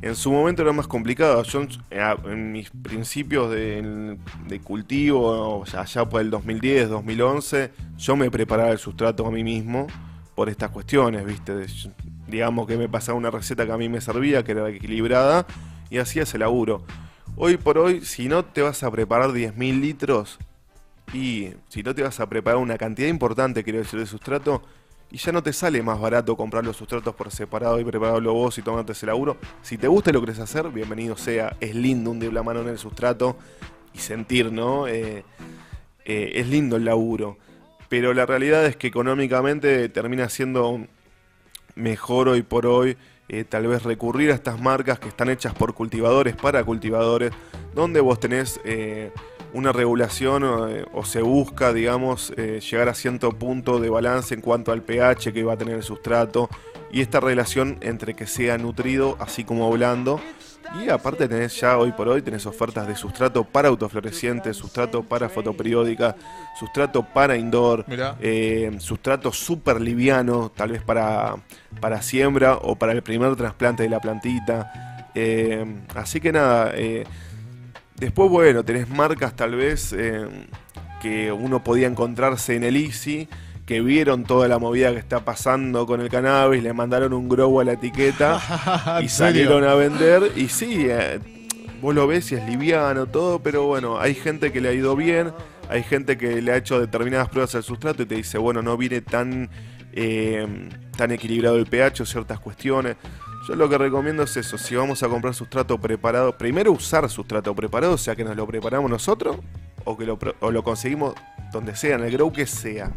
[0.00, 1.42] En su momento era más complicado.
[1.42, 4.16] Yo en mis principios de,
[4.62, 9.88] cultivo, allá por el 2010, 2011, yo me preparaba el sustrato a mí mismo
[10.36, 11.66] por estas cuestiones, ¿viste?
[12.28, 15.46] digamos que me pasaba una receta que a mí me servía, que era equilibrada,
[15.90, 16.84] y hacía ese laburo.
[17.34, 20.38] Hoy por hoy, si no te vas a preparar 10.000 litros,
[21.12, 24.62] y si no te vas a preparar una cantidad importante, quiero decir, de sustrato,
[25.10, 28.58] y ya no te sale más barato comprar los sustratos por separado y prepararlo vos
[28.58, 29.38] y tomarte ese laburo.
[29.62, 31.56] Si te gusta lo que querés hacer, bienvenido sea.
[31.60, 33.36] Es lindo un la mano en el sustrato
[33.94, 34.86] y sentir, ¿no?
[34.86, 35.24] Eh,
[36.04, 37.38] eh, es lindo el laburo.
[37.88, 40.86] Pero la realidad es que económicamente termina siendo
[41.74, 42.98] mejor hoy por hoy
[43.30, 47.32] eh, tal vez recurrir a estas marcas que están hechas por cultivadores para cultivadores,
[47.74, 48.60] donde vos tenés
[49.52, 54.40] una regulación eh, o, se busca, digamos, eh, llegar a cierto punto de balance en
[54.40, 56.48] cuanto al pH que va a tener el sustrato
[56.90, 60.20] y esta relación entre que sea nutrido así como blando.
[60.84, 65.30] Y aparte tenés ya hoy por hoy, tenés ofertas de sustrato para autoflorecientes, sustrato para
[65.30, 66.14] fotoperiódica,
[66.60, 67.86] sustrato para indoor,
[68.20, 71.36] eh, sustrato súper liviano, tal vez para,
[71.80, 75.08] para siembra o para el primer trasplante de la plantita.
[75.94, 76.74] así que nada,
[77.98, 80.26] Después, bueno, tenés marcas tal vez eh,
[81.02, 83.28] que uno podía encontrarse en el Easy,
[83.66, 87.60] que vieron toda la movida que está pasando con el cannabis, le mandaron un grow
[87.60, 90.32] a la etiqueta y salieron a vender.
[90.36, 91.18] Y sí, eh,
[91.82, 94.94] vos lo ves y es liviano, todo, pero bueno, hay gente que le ha ido
[94.94, 95.32] bien,
[95.68, 98.76] hay gente que le ha hecho determinadas pruebas al sustrato y te dice, bueno, no
[98.76, 99.50] viene tan,
[99.92, 100.46] eh,
[100.96, 102.96] tan equilibrado el pH o ciertas cuestiones.
[103.48, 107.54] Yo lo que recomiendo es eso, si vamos a comprar sustrato preparado, primero usar sustrato
[107.54, 109.38] preparado, o sea que nos lo preparamos nosotros
[109.86, 110.18] o que lo,
[110.62, 111.14] conseguimos
[111.50, 112.92] donde sea, en el grow que sea.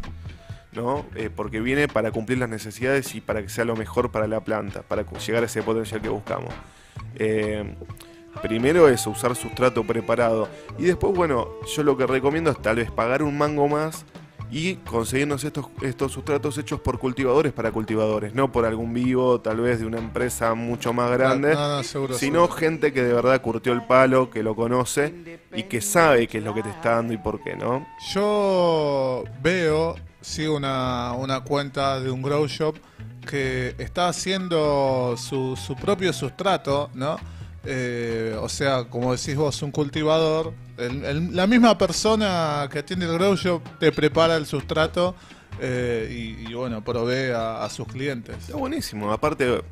[0.72, 1.06] ¿no?
[1.14, 4.40] Eh, porque viene para cumplir las necesidades y para que sea lo mejor para la
[4.40, 6.52] planta, para llegar a ese potencial que buscamos.
[7.14, 7.74] Eh,
[8.42, 12.90] primero es usar sustrato preparado y después, bueno, yo lo que recomiendo es tal vez
[12.90, 14.04] pagar un mango más
[14.52, 19.60] y conseguirnos estos, estos sustratos hechos por cultivadores para cultivadores, no por algún vivo, tal
[19.60, 21.56] vez de una empresa mucho más grande,
[22.12, 26.38] sino gente que de verdad curtió el palo, que lo conoce y que sabe qué
[26.38, 27.86] es lo que te está dando y por qué, ¿no?
[28.12, 32.76] Yo veo, sigo una, una cuenta de un grow shop
[33.26, 37.16] que está haciendo su, su propio sustrato, ¿no?
[37.64, 43.36] Eh, o sea, como decís vos, un cultivador, la misma persona que atiende el grow
[43.36, 45.14] shop te prepara el sustrato
[45.60, 48.36] eh, y, bueno, provee a, sus clientes.
[48.36, 49.12] Está buenísimo.
[49.12, 49.62] Aparte,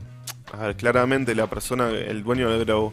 [0.77, 2.93] claramente la persona, el dueño del grow,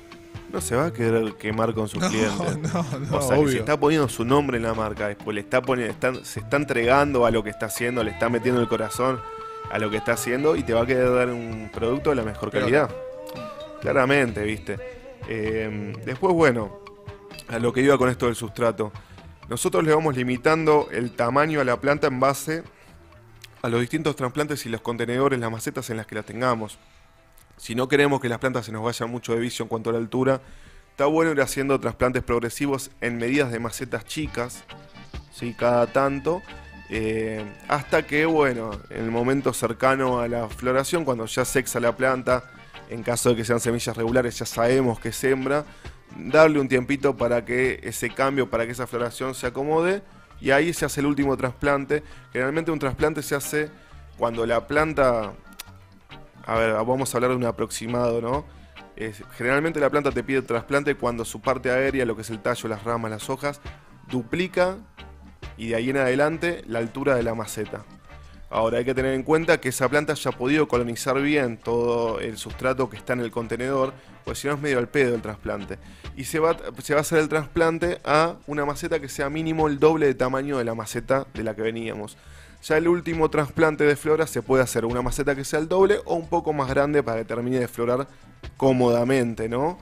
[0.52, 2.58] no se va a querer quemar con sus clientes.
[2.58, 5.42] No, no, o sea, que se está poniendo su nombre en la marca, después le
[5.42, 9.20] está poniendo, se está entregando a lo que está haciendo, le está metiendo el corazón.
[9.70, 12.24] a lo que está haciendo y te va a quedar dar un producto de la
[12.24, 12.90] mejor calidad.
[13.82, 14.78] Claramente, viste.
[15.28, 16.80] Eh, después, bueno,
[17.48, 18.92] a lo que iba con esto del sustrato.
[19.50, 22.64] Nosotros le vamos limitando el tamaño a la planta en base
[23.62, 26.78] a los distintos trasplantes y los contenedores, las macetas en las que las tengamos.
[27.58, 29.94] Si no queremos que las plantas se nos vayan mucho de vicio en cuanto a
[29.94, 30.42] la altura,
[30.92, 34.64] está bueno ir haciendo trasplantes progresivos en medidas de macetas chicas,
[35.32, 35.56] ¿sí?
[35.58, 36.42] cada tanto,
[36.90, 41.96] eh, hasta que, bueno, en el momento cercano a la floración, cuando ya sexa la
[41.96, 42.44] planta,
[42.90, 45.66] en caso de que sean semillas regulares, ya sabemos que sembra,
[46.16, 50.02] darle un tiempito para que ese cambio, para que esa floración se acomode,
[50.40, 52.04] y ahí se hace el último trasplante.
[52.32, 53.70] Generalmente un trasplante se hace
[54.18, 55.34] cuando la planta
[56.48, 58.46] a ver, vamos a hablar de un aproximado, ¿no?
[59.34, 62.68] generalmente la planta te pide trasplante cuando su parte aérea, lo que es el tallo,
[62.68, 63.62] las ramas, las hojas,
[64.10, 64.78] duplica
[65.56, 67.84] y de ahí en adelante la altura de la maceta.
[68.50, 72.38] Ahora hay que tener en cuenta que esa planta ya podido colonizar bien todo el
[72.38, 75.78] sustrato que está en el contenedor, pues si no es medio al pedo el trasplante.
[76.16, 79.68] Y se va, se va a hacer el trasplante a una maceta que sea mínimo
[79.68, 82.18] el doble de tamaño de la maceta de la que veníamos.
[82.64, 86.00] Ya el último trasplante de flora se puede hacer una maceta que sea el doble
[86.06, 88.08] o un poco más grande para que termine de florar
[88.56, 89.78] cómodamente, ¿no?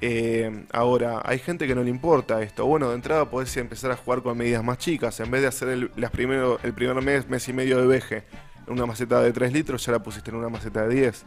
[0.00, 2.66] Eh, ahora, hay gente que no le importa esto.
[2.66, 5.18] Bueno, de entrada podés empezar a jugar con medidas más chicas.
[5.20, 8.24] En vez de hacer el, las primero, el primer mes, mes y medio de veje
[8.66, 11.26] en una maceta de 3 litros, ya la pusiste en una maceta de 10.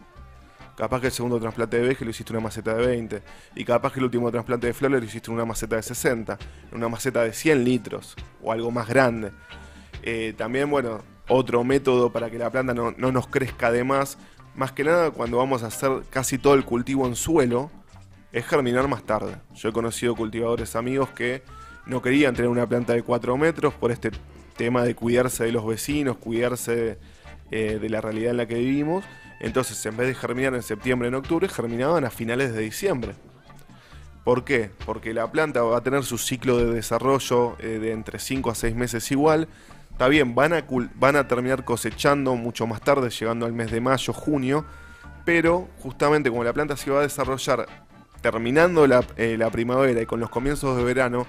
[0.75, 3.21] Capaz que el segundo trasplante de veje lo hiciste en una maceta de 20.
[3.55, 6.37] Y capaz que el último trasplante de flora lo hiciste en una maceta de 60.
[6.71, 8.15] En una maceta de 100 litros.
[8.41, 9.31] O algo más grande.
[10.03, 14.17] Eh, también, bueno, otro método para que la planta no, nos crezca de más,
[14.55, 17.71] más que nada cuando vamos a hacer casi todo el cultivo en suelo,
[18.31, 19.35] es germinar más tarde.
[19.55, 21.43] Yo he conocido cultivadores amigos que
[21.85, 24.11] no querían tener una planta de 4 metros por este
[24.55, 26.99] tema de cuidarse de los vecinos, cuidarse
[27.51, 29.03] eh, de la realidad en la que vivimos.
[29.39, 33.15] Entonces, en vez de germinar en septiembre, en octubre, germinaban a finales de diciembre.
[34.23, 34.69] ¿Por qué?
[34.85, 38.55] Porque la planta va a tener su ciclo de desarrollo eh, de entre 5 a
[38.55, 39.47] 6 meses igual.
[39.91, 40.65] Está bien, van a,
[40.95, 44.65] van a terminar cosechando mucho más tarde, llegando al mes de mayo, junio,
[45.25, 47.88] pero justamente como la planta se va a desarrollar
[48.21, 51.25] terminando la, eh, la primavera y con los comienzos de verano,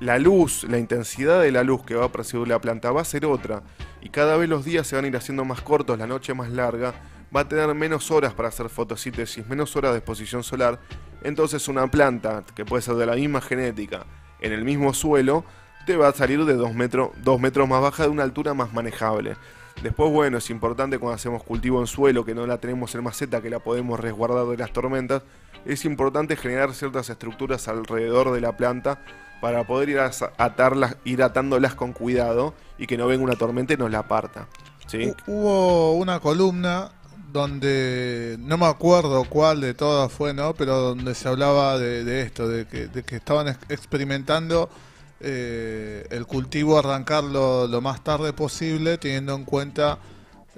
[0.00, 3.04] la luz, la intensidad de la luz que va a percibir la planta va a
[3.04, 3.62] ser otra.
[4.02, 6.50] Y cada vez los días se van a ir haciendo más cortos, la noche más
[6.50, 6.94] larga,
[7.34, 10.78] va a tener menos horas para hacer fotosíntesis, menos horas de exposición solar.
[11.22, 14.04] Entonces una planta, que puede ser de la misma genética,
[14.40, 15.44] en el mismo suelo,
[15.86, 19.36] te va a salir de 2 metros, metros más baja de una altura más manejable.
[19.82, 23.42] Después, bueno, es importante cuando hacemos cultivo en suelo, que no la tenemos en maceta,
[23.42, 25.22] que la podemos resguardar de las tormentas,
[25.64, 29.00] es importante generar ciertas estructuras alrededor de la planta
[29.40, 33.74] para poder ir, a atarlas, ir atándolas con cuidado y que no venga una tormenta
[33.74, 34.48] y nos la aparta.
[34.86, 35.12] ¿sí?
[35.26, 36.92] Hubo una columna
[37.32, 40.54] donde no me acuerdo cuál de todas fue, ¿no?
[40.54, 44.70] Pero donde se hablaba de, esto, de que, de que estaban experimentando
[45.20, 49.98] eh, el cultivo arrancarlo lo más tarde posible, teniendo en cuenta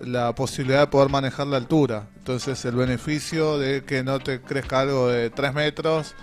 [0.00, 2.08] la posibilidad de poder manejar la altura.
[2.18, 6.14] Entonces el beneficio de que no te crezca algo de 3 metros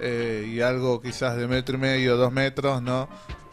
[0.00, 3.08] eh, y algo quizás de metro y medio, 2 metros, ¿no?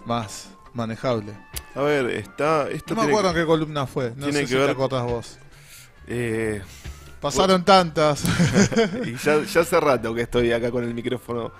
[0.05, 1.33] Más manejable.
[1.75, 2.69] A ver, está...
[2.69, 5.37] Esto no me acuerdo en qué columna fue, no sé si te acordás vos.
[6.07, 6.61] Eh,
[7.21, 8.23] Pasaron tantas.
[9.05, 11.51] y ya, ya hace rato que estoy acá con el micrófono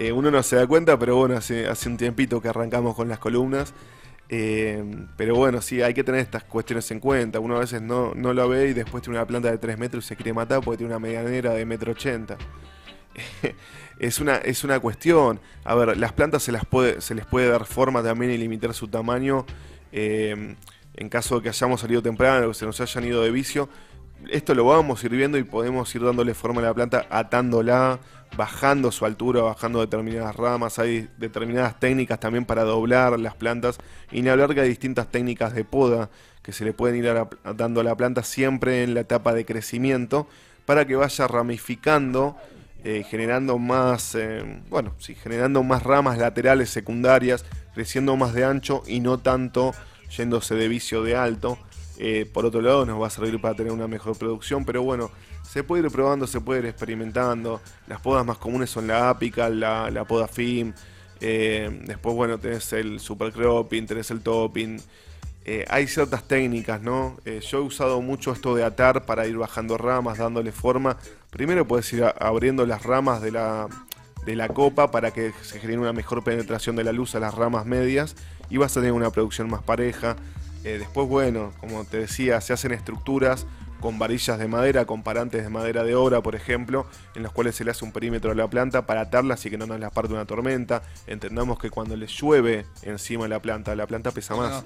[0.00, 3.06] eh, uno no se da cuenta, pero bueno, hace, hace un tiempito que arrancamos con
[3.06, 3.74] las columnas.
[4.30, 4.82] Eh,
[5.18, 7.38] pero bueno, sí, hay que tener estas cuestiones en cuenta.
[7.38, 10.06] Uno a veces no, no lo ve y después tiene una planta de 3 metros
[10.06, 12.38] y se quiere matar porque tiene una medianera de metro ochenta.
[13.98, 15.38] es, una, es una cuestión.
[15.64, 18.72] A ver, las plantas se, las puede, se les puede dar forma también y limitar
[18.72, 19.44] su tamaño.
[19.92, 20.56] Eh,
[20.94, 23.68] en caso de que hayamos salido temprano que se nos hayan ido de vicio,
[24.30, 28.00] esto lo vamos a ir viendo y podemos ir dándole forma a la planta atándola
[28.36, 33.78] bajando su altura, bajando determinadas ramas, hay determinadas técnicas también para doblar las plantas,
[34.10, 36.10] y ni hablar que hay distintas técnicas de poda
[36.42, 37.12] que se le pueden ir
[37.56, 40.26] dando a la planta siempre en la etapa de crecimiento
[40.64, 42.36] para que vaya ramificando,
[42.84, 47.44] eh, generando más, eh, bueno, sí, generando más ramas laterales secundarias,
[47.74, 49.72] creciendo más de ancho y no tanto
[50.16, 51.58] yéndose de vicio de alto.
[51.98, 55.10] Eh, por otro lado, nos va a servir para tener una mejor producción, pero bueno,
[55.50, 57.60] se puede ir probando, se puede ir experimentando.
[57.88, 60.72] Las podas más comunes son la apical, la, la poda FIM.
[61.20, 64.80] Eh, después, bueno, tenés el super cropping, tenés el topping.
[65.44, 67.16] Eh, hay ciertas técnicas, ¿no?
[67.24, 70.98] Eh, yo he usado mucho esto de atar para ir bajando ramas, dándole forma.
[71.30, 73.66] Primero puedes ir abriendo las ramas de la,
[74.24, 77.34] de la copa para que se genere una mejor penetración de la luz a las
[77.34, 78.14] ramas medias
[78.50, 80.14] y vas a tener una producción más pareja.
[80.62, 83.46] Después, bueno, como te decía, se hacen estructuras
[83.80, 87.56] con varillas de madera, con parantes de madera de obra, por ejemplo, en los cuales
[87.56, 89.92] se le hace un perímetro a la planta para atarlas y que no nos las
[89.92, 90.82] parte una tormenta.
[91.06, 94.64] Entendamos que cuando le llueve encima de la planta, la planta pesa más.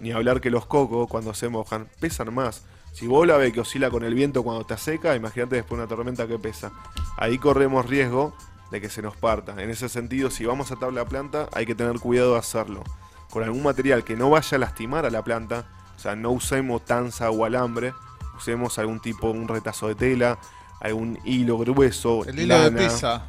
[0.00, 2.64] Ni hablar que los cocos, cuando se mojan, pesan más.
[2.92, 5.86] Si vos la ves que oscila con el viento cuando está seca, imagínate después una
[5.86, 6.72] tormenta que pesa.
[7.18, 8.34] Ahí corremos riesgo
[8.70, 9.62] de que se nos parta.
[9.62, 12.82] En ese sentido, si vamos a atar la planta, hay que tener cuidado de hacerlo.
[13.30, 16.84] Con algún material que no vaya a lastimar a la planta, o sea, no usemos
[16.84, 17.92] tanza o alambre,
[18.36, 20.38] usemos algún tipo, un retazo de tela,
[20.80, 23.26] algún hilo grueso, el hilo de pizza,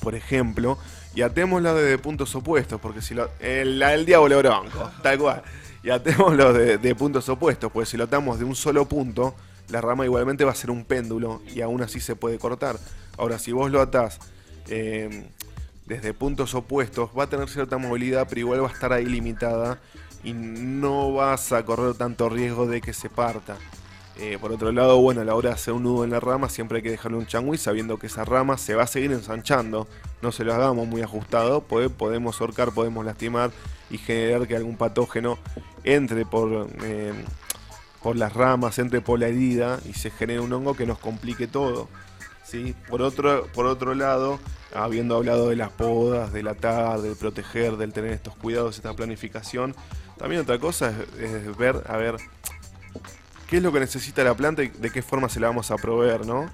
[0.00, 0.78] por ejemplo,
[1.14, 5.42] y atémosla de puntos opuestos, porque si lo, el, el diablo bronco, tal cual,
[5.82, 9.34] y atémoslo de, de puntos opuestos, porque si lo atamos de un solo punto,
[9.68, 12.78] la rama igualmente va a ser un péndulo y aún así se puede cortar.
[13.16, 14.18] Ahora, si vos lo atás
[14.68, 15.26] eh,
[15.86, 19.78] desde puntos opuestos, va a tener cierta movilidad, pero igual va a estar ahí limitada
[20.22, 23.56] y no vas a correr tanto riesgo de que se parta.
[24.16, 26.48] Eh, por otro lado, bueno, a la hora de hacer un nudo en la rama
[26.48, 29.88] siempre hay que dejarle un changüí sabiendo que esa rama se va a seguir ensanchando.
[30.22, 33.50] No se lo hagamos muy ajustado, pues podemos ahorcar, podemos lastimar
[33.90, 35.38] y generar que algún patógeno
[35.82, 37.12] entre por, eh,
[38.02, 41.48] por las ramas, entre por la herida y se genere un hongo que nos complique
[41.48, 41.88] todo.
[42.44, 42.74] ¿sí?
[42.88, 44.38] Por, otro, por otro lado,
[44.74, 49.74] habiendo hablado de las podas, del atar, del proteger, del tener estos cuidados, esta planificación,
[50.18, 52.16] también otra cosa es ver, a ver,
[53.48, 55.76] qué es lo que necesita la planta y de qué forma se la vamos a
[55.76, 56.50] proveer, ¿no?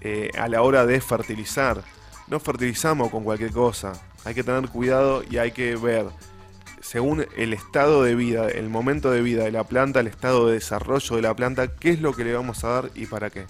[0.00, 1.82] Eh, a la hora de fertilizar.
[2.28, 3.92] No fertilizamos con cualquier cosa.
[4.24, 6.06] Hay que tener cuidado y hay que ver,
[6.80, 10.54] según el estado de vida, el momento de vida de la planta, el estado de
[10.54, 13.46] desarrollo de la planta, qué es lo que le vamos a dar y para qué.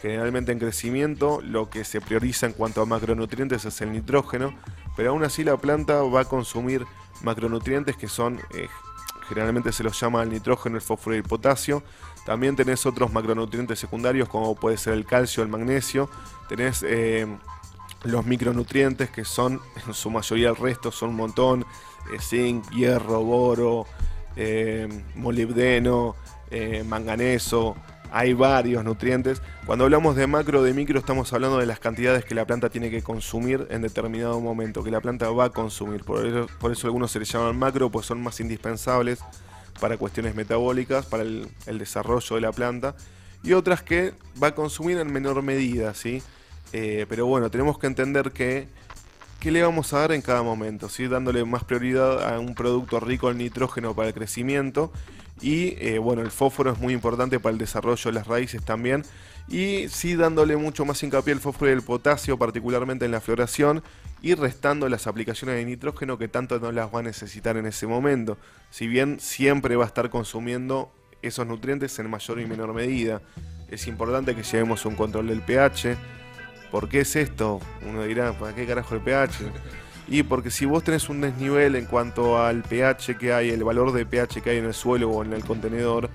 [0.00, 4.54] Generalmente en crecimiento lo que se prioriza en cuanto a macronutrientes es el nitrógeno,
[4.96, 6.86] pero aún así la planta va a consumir
[7.22, 8.68] macronutrientes que son, eh,
[9.28, 11.82] generalmente se los llama el nitrógeno, el fósforo y el potasio,
[12.24, 16.10] también tenés otros macronutrientes secundarios como puede ser el calcio, el magnesio.
[16.48, 17.26] Tenés eh,
[18.04, 21.66] los micronutrientes que son en su mayoría el resto, son un montón.
[22.14, 23.86] Eh, zinc, hierro, boro,
[24.36, 26.16] eh, molibdeno,
[26.86, 27.76] manganeso.
[28.12, 29.40] Hay varios nutrientes.
[29.66, 32.90] Cuando hablamos de macro, de micro, estamos hablando de las cantidades que la planta tiene
[32.90, 36.02] que consumir en determinado momento, que la planta va a consumir.
[36.02, 39.20] Por eso, por eso algunos se les llaman macro, pues son más indispensables
[39.80, 42.94] para cuestiones metabólicas, para el, desarrollo de la planta,
[43.42, 44.12] y otras que
[44.42, 46.22] va a consumir en menor medida, ¿sí?
[46.72, 48.68] Eh, pero bueno, tenemos que entender que
[49.40, 51.08] qué le vamos a dar en cada momento, ¿sí?
[51.08, 54.92] dándole más prioridad a un producto rico en nitrógeno para el crecimiento
[55.40, 59.02] y eh, bueno, el fósforo es muy importante para el desarrollo de las raíces también
[59.50, 63.82] y sí dándole mucho más hincapié al fósforo y el potasio, particularmente en la floración
[64.22, 67.86] y restando las aplicaciones de nitrógeno que tanto no las va a necesitar en ese
[67.86, 68.38] momento.
[68.70, 70.92] Si bien siempre va a estar consumiendo
[71.22, 73.20] esos nutrientes en mayor y menor medida.
[73.70, 75.96] Es importante que llevemos un control del pH.
[76.70, 77.60] ¿Por qué es esto?
[77.88, 79.44] Uno dirá, ¿para qué carajo el pH?
[80.08, 83.92] Y porque si vos tenés un desnivel en cuanto al pH que hay, el valor
[83.92, 86.10] de pH que hay en el suelo o en el contenedor,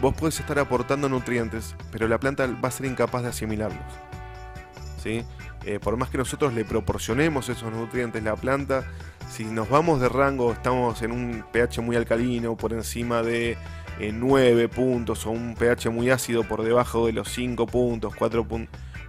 [0.00, 3.84] vos podés estar aportando nutrientes, pero la planta va a ser incapaz de asimilarlos.
[5.02, 5.24] ¿Sí?
[5.64, 8.84] Eh, por más que nosotros le proporcionemos esos nutrientes la planta,
[9.28, 13.58] si nos vamos de rango, estamos en un pH muy alcalino, por encima de
[13.98, 18.46] 9 eh, puntos, o un pH muy ácido por debajo de los 5 puntos, 4,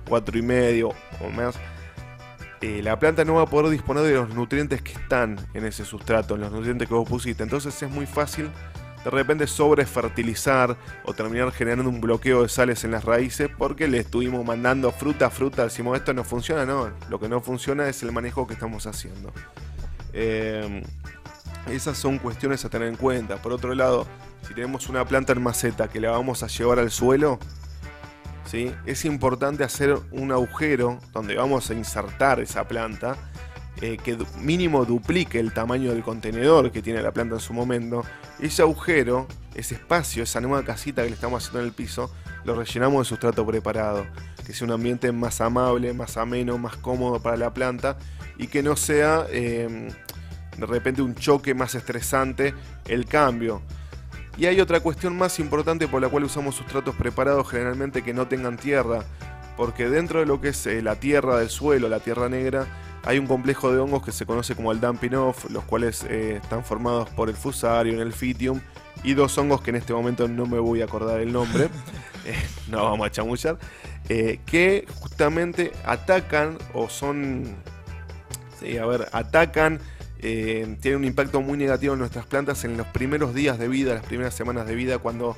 [0.08, 0.90] 4 y medio
[1.24, 1.56] o más,
[2.62, 5.86] eh, la planta no va a poder disponer de los nutrientes que están en ese
[5.86, 7.44] sustrato, en los nutrientes que vos pusiste.
[7.44, 8.50] Entonces es muy fácil
[9.04, 14.00] de repente sobrefertilizar o terminar generando un bloqueo de sales en las raíces porque le
[14.00, 18.04] estuvimos mandando fruta a fruta, decimos esto no funciona, no, lo que no funciona es
[18.04, 19.32] el manejo que estamos haciendo.
[20.14, 20.84] Em,
[21.70, 23.38] esas son cuestiones a tener en cuenta.
[23.38, 24.08] Por otro lado,
[24.48, 27.40] si tenemos una planta en maceta que la vamos a llevar al suelo,
[28.46, 28.74] ¿sí?
[28.86, 33.16] es importante hacer un agujero donde vamos a insertar esa planta
[33.82, 38.04] eh, que mínimo duplique el tamaño del contenedor que tiene la planta en su momento.
[38.40, 42.12] Ese agujero, ese espacio, esa nueva casita que le estamos haciendo en el piso,
[42.44, 44.06] lo rellenamos de sustrato preparado.
[44.46, 47.98] Que sea un ambiente más amable, más ameno, más cómodo para la planta
[48.38, 49.90] y que no sea em,
[50.58, 52.54] de repente un choque más estresante
[52.86, 53.62] el cambio.
[54.38, 58.28] Y hay otra cuestión más importante por la cual usamos sustratos preparados generalmente que no
[58.28, 59.04] tengan tierra.
[59.56, 62.68] Porque dentro de lo que es eh, la tierra del suelo, la tierra negra,
[63.08, 66.40] hay un complejo de hongos que se conoce como el dumping off, los cuales eh,
[66.44, 68.60] están formados por el fusarium, el fitium
[69.04, 71.66] y dos hongos que en este momento no me voy a acordar el nombre,
[72.26, 72.36] eh,
[72.70, 73.58] no vamos a chamullar,
[74.10, 77.56] eh, que justamente atacan o son,
[78.60, 79.80] sí, a ver, atacan
[80.20, 83.94] eh, tiene un impacto muy negativo en nuestras plantas en los primeros días de vida,
[83.94, 85.38] las primeras semanas de vida, cuando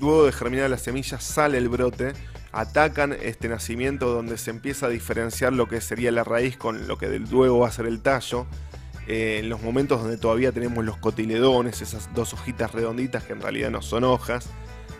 [0.00, 2.12] luego de germinar las semillas sale el brote,
[2.56, 6.96] atacan este nacimiento donde se empieza a diferenciar lo que sería la raíz con lo
[6.96, 8.46] que luego va a ser el tallo.
[9.06, 13.42] Eh, en los momentos donde todavía tenemos los cotiledones, esas dos hojitas redonditas que en
[13.42, 14.48] realidad no son hojas,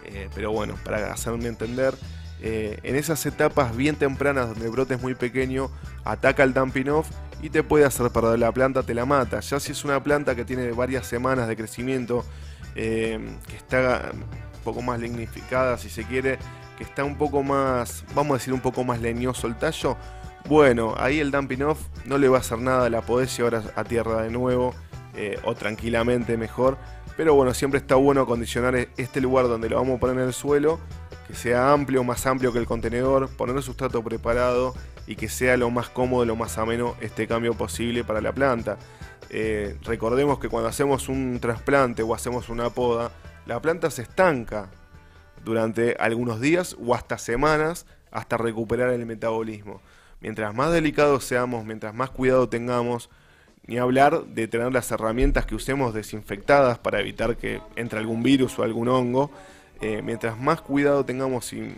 [0.04, 1.94] eh, pero bueno, para hacerme entender,
[2.42, 5.70] eh, en esas etapas bien tempranas donde el brote es muy pequeño,
[6.04, 7.08] ataca el dumping off
[7.40, 9.40] y te puede hacer perder la planta, te la mata.
[9.40, 12.22] Ya si es una planta que tiene varias semanas de crecimiento,
[12.74, 16.38] que está un poco más lignificada si se quiere,
[16.76, 19.96] que está un poco más, vamos a decir, un poco más leñoso el tallo,
[20.48, 23.84] bueno, ahí el dumping off no le va a hacer nada, la podés llevar a,
[23.84, 24.74] tierra de nuevo
[25.14, 26.78] eh, o tranquilamente mejor.
[27.16, 30.28] Pero bueno, siempre está bueno acondicionar e-, este lugar donde lo vamos a poner en
[30.28, 30.78] el suelo
[31.26, 34.74] que sea amplio, más amplio que el contenedor, poner el sustrato preparado
[35.06, 38.78] y que sea lo más cómodo, lo más ameno este cambio posible para la planta.
[39.30, 43.10] Eh, recordemos que cuando hacemos un trasplante o hacemos una poda,
[43.46, 44.68] la planta se estanca
[45.46, 49.80] durante algunos días o hasta semanas hasta recuperar el metabolismo.
[50.20, 53.10] Mientras más delicados seamos, mientras más cuidado tengamos,
[53.66, 58.58] ni hablar de tener las herramientas que usemos desinfectadas para evitar que entre algún virus
[58.58, 59.30] o algún hongo,
[59.80, 61.76] eh, mientras más cuidado tengamos y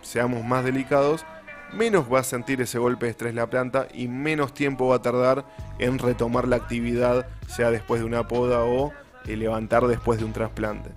[0.00, 1.26] seamos más delicados,
[1.74, 5.02] menos va a sentir ese golpe de estrés la planta y menos tiempo va a
[5.02, 5.44] tardar
[5.78, 8.92] en retomar la actividad, sea después de una poda o
[9.26, 10.90] eh, levantar después de un trasplante.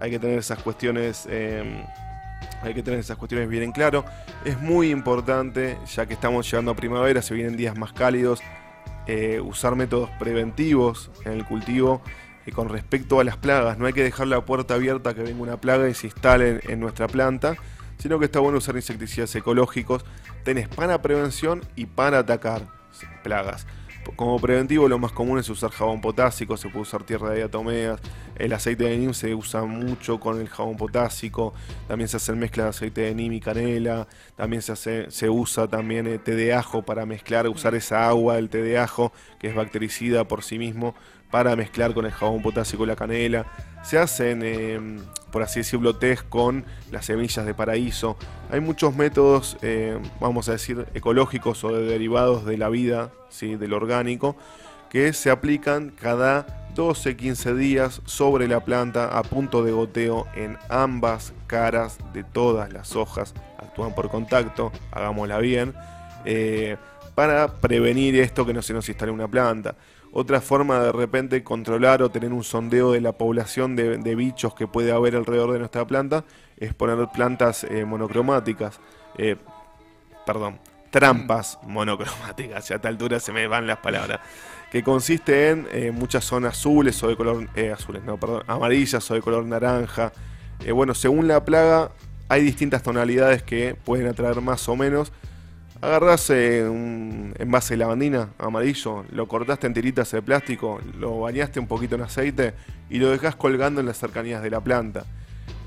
[0.00, 1.26] Hay que tener esas cuestiones.
[1.30, 1.82] Em,
[2.62, 4.04] hay que tener esas cuestiones bien en claro.
[4.44, 8.40] Es muy importante, ya que estamos llegando a primavera, se vienen días más cálidos,
[9.06, 12.02] eh, usar métodos preventivos en el cultivo
[12.52, 13.78] con respecto a las plagas.
[13.78, 16.80] No hay que dejar la puerta abierta que venga una plaga y se instale en,
[16.80, 17.56] nuestra planta,
[17.98, 20.04] sino que está bueno usar insecticidas ecológicos.
[20.44, 22.62] Tenés para prevención y para atacar
[23.22, 23.66] plagas.
[24.16, 28.00] Como preventivo lo más común es usar jabón potásico, se puede usar tierra de diatomeas,
[28.36, 31.52] el aceite de neem se usa mucho con el jabón potásico,
[31.86, 35.68] también se hacen mezclas de aceite de neem y canela, también se, hace, se usa
[35.68, 39.48] también eh, té de ajo para mezclar, usar esa agua del té de ajo que
[39.48, 40.94] es bactericida por sí mismo
[41.30, 43.46] para mezclar con el jabón potásico y la canela.
[43.82, 44.98] Se hacen, em,
[45.30, 48.16] por así decirlo, test con las semillas de paraíso.
[48.50, 53.56] Hay muchos métodos, em, vamos a decir, ecológicos o de derivados de la vida, ¿sí?
[53.56, 54.36] del orgánico,
[54.90, 61.32] que se aplican cada 12-15 días sobre la planta a punto de goteo en ambas
[61.46, 63.34] caras de todas las hojas.
[63.58, 65.74] Actúan por contacto, hagámosla bien,
[66.24, 66.76] eh,
[67.14, 69.74] para prevenir esto que no se nos instale una planta.
[70.20, 74.66] Otra forma de repente controlar o tener un sondeo de la población de, bichos que
[74.66, 76.24] puede haber alrededor de nuestra planta
[76.56, 78.80] es poner plantas eh, monocromáticas.
[79.16, 79.36] Eh,
[80.26, 80.58] perdón,
[80.90, 82.68] trampas monocromáticas.
[82.68, 84.18] a esta altura se me van las palabras.
[84.72, 87.48] Que consiste en eh, muchas zonas azules o de color.
[87.72, 90.10] azules, no, perdón, amarillas o de color naranja.
[90.74, 91.92] bueno, según la plaga,
[92.28, 95.12] hay distintas tonalidades que pueden atraer más o menos
[95.80, 101.66] agarrás un envase de lavandina amarillo, lo cortaste en tiritas de plástico, lo bañaste un
[101.66, 102.54] poquito en aceite
[102.90, 105.04] y lo dejás colgando en las cercanías de la planta.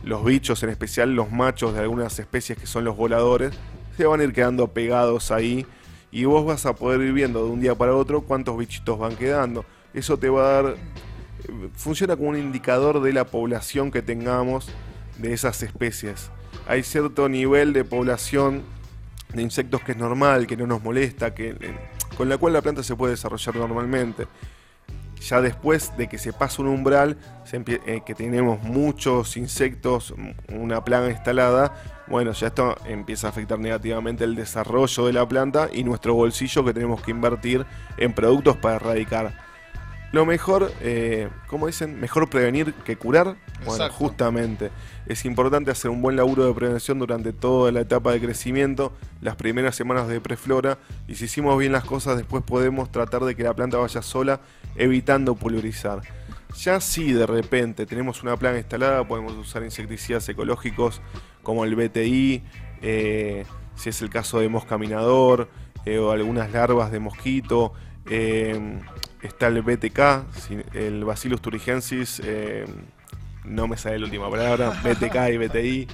[0.04, 3.54] Los bichos, en especial los machos de algunas especies que son los voladores,
[3.96, 5.66] se van a ir quedando pegados ahí
[6.12, 9.16] y vos vas a poder ir viendo de un día para otro cuántos bichitos van
[9.16, 9.64] quedando.
[9.94, 10.76] Eso te va a dar...
[11.76, 14.70] Funciona como un indicador de la población que tengamos
[15.18, 16.30] de esas especies.
[16.68, 18.64] Hay cierto nivel de población
[19.34, 21.56] de insectos que es normal, que no nos molesta, que, eh,
[22.18, 24.28] con la cual la planta se puede desarrollar normalmente.
[25.22, 27.16] Ya después de que se pasa un umbral,
[27.54, 30.14] eh, que tenemos muchos insectos,
[30.50, 31.74] una plaga instalada,
[32.08, 36.66] bueno, ya esto empieza a afectar negativamente el desarrollo de la planta y nuestro bolsillo
[36.66, 37.66] que tenemos que invertir
[37.98, 39.51] en productos para erradicar
[40.12, 43.38] lo mejor, eh, como dicen, mejor prevenir que curar.
[43.66, 44.70] Bueno, justamente.
[45.06, 48.92] Es importante hacer un buen laburo de prevención durante toda la etapa de crecimiento,
[49.22, 53.36] las primeras semanas de preflora, y si hicimos bien las cosas, después podemos tratar de
[53.36, 54.42] que la planta vaya sola,
[54.76, 56.02] evitando pulverizar.
[56.58, 61.02] Ya si de repente tenemos una planta instalada, podemos usar insecticidas ecológicos
[61.44, 62.44] como el BTI,
[62.82, 63.46] eh,
[63.76, 65.50] si es el caso de mosca minador,
[65.86, 67.74] eh, o algunas larvas de mosquito.
[68.10, 68.80] Eh,
[69.22, 70.00] está el BTK,
[70.74, 72.66] el Bacillus thuringiensis, eh,
[73.46, 75.88] no me sale la última palabra, BTK y BTI.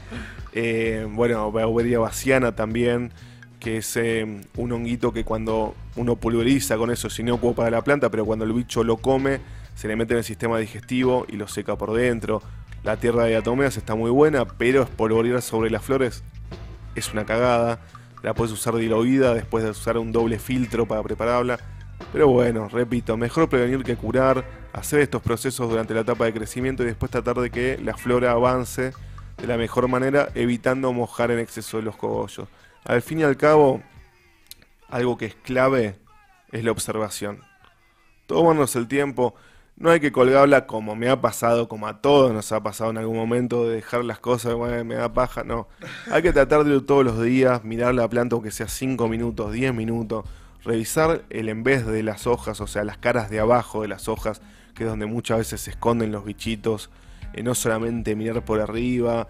[0.54, 3.12] Eh, bueno, Bauberia baciana también,
[3.60, 7.84] que es eh, un honguito que cuando uno pulveriza con eso es inocuo para la
[7.84, 9.40] planta, pero cuando el bicho lo come,
[9.76, 12.42] se le mete en el sistema digestivo y lo seca por dentro.
[12.84, 16.24] La tierra de atomeas está muy buena, pero espolvorear sobre las flores
[16.96, 17.80] es una cagada.
[18.24, 21.60] La puedes usar diluida después de usar un doble filtro para prepararla
[22.14, 26.84] Pero bueno, repito, mejor prevenir que curar, hacer estos procesos durante la etapa de crecimiento
[26.84, 28.94] y después tratar de que la flora avance
[29.38, 32.48] de la mejor manera, evitando mojar en exceso los cogollos.
[32.86, 33.84] Al fin y al cabo,
[34.90, 35.96] algo que es clave
[36.52, 37.42] es la observación.
[38.26, 39.36] Tomarnos el tiempo,
[39.76, 42.98] no hay que colgarla como me ha pasado, como a todos nos ha pasado en
[42.98, 45.68] algún momento, de dejar las cosas, bueno, me da paja, no.
[46.10, 49.52] Hay que tratar de ir todos los días, mirar la planta aunque sea 5 minutos,
[49.52, 50.26] 10 minutos,
[50.68, 54.08] revisar el en vez de las hojas, o sea, las caras de abajo de las
[54.08, 54.42] hojas,
[54.76, 56.90] que es donde muchas veces se esconden los bichitos,
[57.34, 59.28] y no solamente mirar por arriba.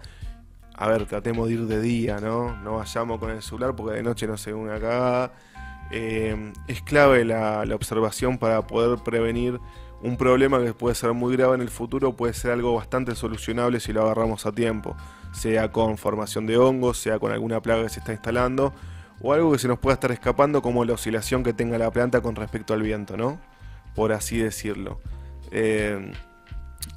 [0.74, 2.56] A ver, tratemos de ir de día, ¿no?
[2.62, 5.32] No vayamos con el celular porque de noche no se ve una cagada.
[5.90, 9.58] Eh, es clave la, la observación para poder prevenir
[10.00, 13.80] un problema que puede ser muy grave en el futuro puede ser algo bastante solucionable
[13.80, 14.96] si lo agarramos a tiempo,
[15.32, 18.72] sea con formación de hongos, sea con alguna plaga que se está instalando,
[19.20, 22.20] o algo que se nos pueda estar escapando como la oscilación que tenga la planta
[22.20, 23.40] con respecto al viento, ¿no?
[23.94, 25.00] Por así decirlo.
[25.50, 26.12] Eh,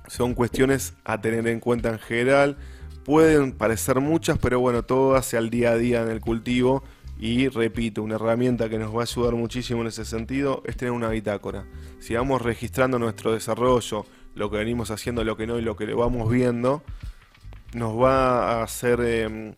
[0.08, 2.58] son cuestiones a tener en cuenta en general.
[3.06, 6.84] Pueden parecer muchas, pero bueno, todo hace al día a día en el cultivo
[7.22, 10.92] y repito, una herramienta que nos va a ayudar muchísimo en ese sentido es tener
[10.92, 11.66] una bitácora.
[12.00, 15.86] Si vamos registrando nuestro desarrollo, lo que venimos haciendo, lo que no y lo que
[15.86, 16.82] le vamos viendo,
[17.74, 19.54] nos va a hacer em,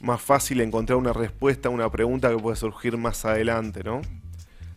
[0.00, 4.02] más fácil encontrar una respuesta a una pregunta que puede surgir más adelante, ¿no?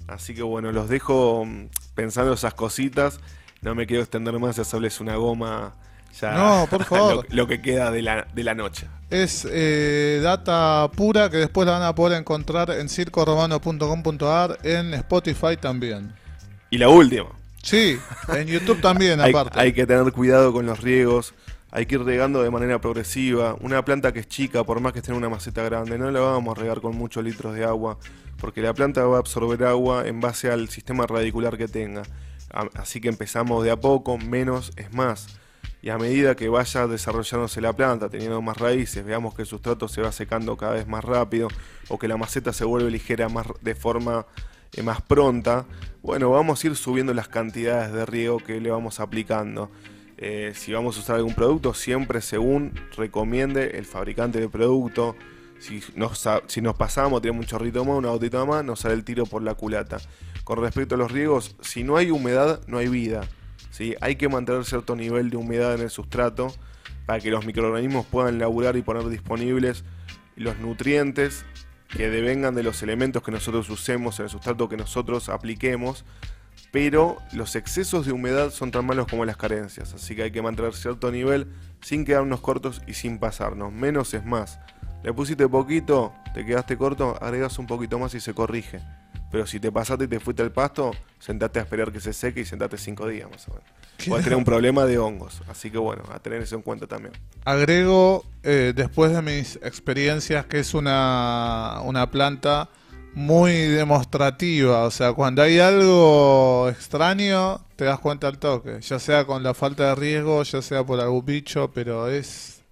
[0.07, 3.19] Así que bueno, los dejo em, pensando esas cositas.
[3.61, 5.75] No me quiero extender más, ya hacerles una goma
[6.19, 7.15] ya No, por favor.
[7.29, 8.87] lo, lo que queda de la, de la noche.
[9.09, 15.57] Es eh, data pura que después la van a poder encontrar en circoromano.com.ar, en Spotify
[15.59, 16.13] también.
[16.69, 17.29] Y la última.
[17.61, 17.99] Sí,
[18.29, 19.59] en YouTube también, Hay, aparte.
[19.59, 21.33] hay que tener cuidado con los riegos,
[21.71, 23.55] hay que ir regando de manera progresiva.
[23.61, 26.19] Una planta que es chica, por más que esté en una maceta grande, no la
[26.19, 27.97] vamos a regar con muchos litros de agua,
[28.39, 32.03] porque la planta va a absorber agua en base al sistema radicular que tenga.
[32.75, 35.39] Así que empezamos de a poco, menos es más.
[35.81, 39.87] Y a medida que vaya desarrollándose la planta, teniendo más raíces, veamos que el sustrato
[39.87, 41.47] se va secando cada vez más rápido
[41.87, 44.25] o que la maceta se vuelve ligera más de forma
[44.73, 45.65] eh, más pronta,
[46.03, 49.71] bueno, vamos a ir subiendo las cantidades de riego que le vamos aplicando.
[50.21, 55.15] Eh, si vamos a usar algún producto, siempre según recomiende el fabricante del producto.
[55.59, 56.27] Si nos,
[56.77, 59.97] pasamos, tenemos un chorrito más, una gotita más, nos sale el tiro por la culata.
[60.43, 63.21] Con respecto a los riegos, si no hay humedad, no hay vida.
[63.71, 63.95] ¿sí?
[64.01, 66.53] Hay que mantener cierto nivel de humedad en el sustrato
[67.05, 69.85] para que los microorganismos puedan laburar y poner disponibles
[70.35, 71.45] los nutrientes
[71.87, 76.03] que devengan de los elementos que nosotros usemos en el sustrato que nosotros apliquemos,
[76.71, 80.41] pero los excesos de humedad son tan malos como las carencias, así que hay que
[80.41, 81.47] mantener cierto nivel
[81.81, 84.59] sin quedarnos cortos y sin pasarnos, menos es más.
[85.03, 88.81] Le pusiste poquito, te quedaste corto, agregas un poquito más y se corrige.
[89.31, 92.41] Pero si te pasaste y te fuiste al pasto, sentate a esperar que se seque
[92.41, 93.69] y sentate cinco días más o menos.
[94.07, 97.13] Puedes tener un problema de hongos, así que bueno, a tener eso en cuenta también.
[97.45, 102.69] Agrego, eh, después de mis experiencias, que es una, una planta
[103.13, 104.83] muy demostrativa.
[104.83, 108.79] O sea, cuando hay algo extraño, te das cuenta al toque.
[108.81, 112.63] Ya sea con la falta de riesgo, ya sea por algún bicho, pero es.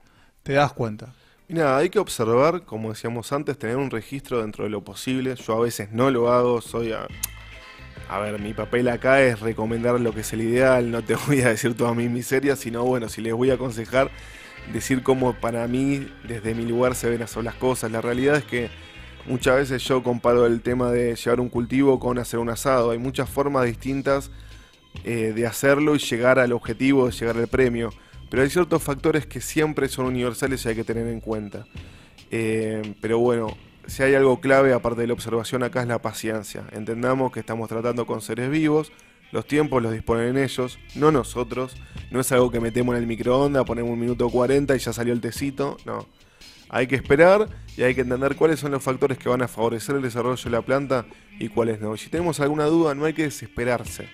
[0.44, 1.14] Te das cuenta.
[1.50, 5.36] Nada, hay que observar, como decíamos antes, tener un registro dentro de lo posible.
[5.36, 7.08] Yo a veces no lo hago, soy a...
[8.10, 11.42] A ver, mi papel acá es recomendar lo que es el ideal, no te voy
[11.42, 14.12] a decir todas mis miserias, sino bueno, si les voy a aconsejar,
[14.72, 17.92] decir cómo para mí, desde mi lugar, se ven hacer las cosas.
[17.92, 18.70] La realidad es que
[19.28, 22.92] muchas veces yo comparo el tema de llevar un cultivo con hacer un asado.
[22.92, 24.32] Hay muchas formas distintas
[25.04, 27.92] eh, de hacerlo y llegar al objetivo, de llegar al premio.
[28.30, 31.66] Pero hay ciertos factores que siempre son universales y hay que tener en cuenta.
[32.32, 33.56] Eh, pero bueno,
[33.86, 36.66] si hay algo clave aparte de la observación acá es la paciencia.
[36.72, 38.92] Entendamos que estamos tratando con seres vivos,
[39.32, 41.76] los tiempos los disponen ellos, no nosotros.
[42.12, 45.14] No es algo que metemos en el microondas, ponemos un minuto 40 y ya salió
[45.14, 46.06] el tecito, no.
[46.70, 49.95] Hay que esperar y hay que entender cuáles son los factores que van a favorecer
[49.95, 51.05] el desarrollo de la planta
[51.39, 51.95] y cuáles no.
[51.95, 54.09] Si tenemos alguna duda, no hay que desesperarse.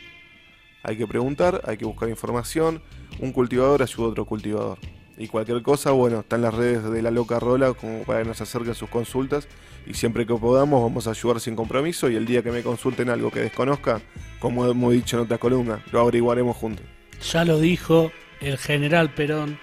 [0.84, 2.82] Hay que preguntar, hay que buscar información.
[3.20, 4.80] Un cultivador ayuda a otro cultivador.
[5.18, 8.42] Y cualquier cosa, bueno, están las redes de la loca Rola como para que nos
[8.42, 9.48] acerquen sus consultas.
[9.86, 12.10] Y siempre que podamos, vamos a ayudar sin compromiso.
[12.10, 14.02] Y el día que me consulten algo que desconozca,
[14.40, 16.86] como hemos dicho en otra columna, lo averiguaremos juntos.
[17.32, 19.58] Ya lo dijo el general Perón.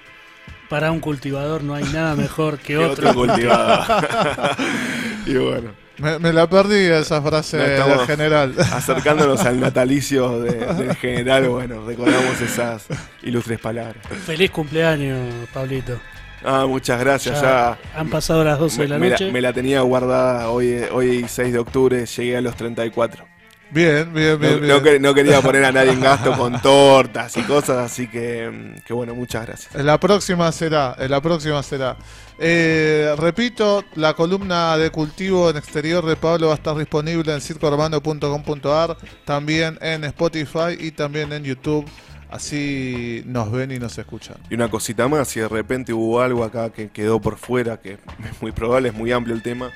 [0.71, 3.12] Para un cultivador no hay nada mejor que Que otro.
[3.12, 3.81] cultivador.
[5.27, 8.55] y bueno, Me, me la perdí esa frase No, del general.
[8.73, 12.87] acercándonos al natalicio de- del general, bueno, recordamos esas
[13.23, 13.97] ilustres palabras.
[14.25, 15.18] Feliz cumpleaños,
[15.53, 15.99] Pablito.
[16.43, 17.99] Ah, muchas gracias, Ya ya.
[18.01, 19.27] han pasado las 12 de la me, noche.
[19.27, 23.27] La, me la tenía guardada hoy, hoy 6 de octubre, llegué a los 34.
[23.71, 24.66] Bien, bien, bien.
[24.66, 25.14] No, bien.
[25.14, 29.14] quería poner a nadie en gasto con tortas y cosas, así que, mm, que bueno,
[29.14, 29.75] muchas gracias.
[29.75, 31.97] En la próxima será, en la próxima será.
[32.39, 37.41] Eh, repito, la columna de cultivo en exterior de Pablo va a estar disponible en
[37.41, 41.87] circohermano.com.ar, también en Spotify y también en YouTube.
[42.31, 44.37] Así nos ven y nos escuchan.
[44.49, 47.93] Y una cosita más, si de repente hubo algo acá que quedó por fuera, que
[48.31, 49.71] es muy probable, es muy amplio el tema,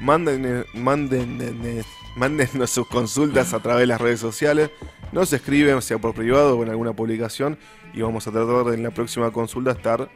[0.00, 1.84] manden, manden,
[2.16, 4.70] mándennos sus consultas a través de las redes sociales,
[5.12, 7.58] nos escriben, sea por privado o en alguna publicación,
[7.94, 10.08] y vamos a tratar en la próxima consulta estar,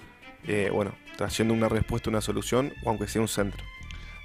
[0.47, 3.65] eh, bueno, trayendo una respuesta, una solución, o aunque sea un centro.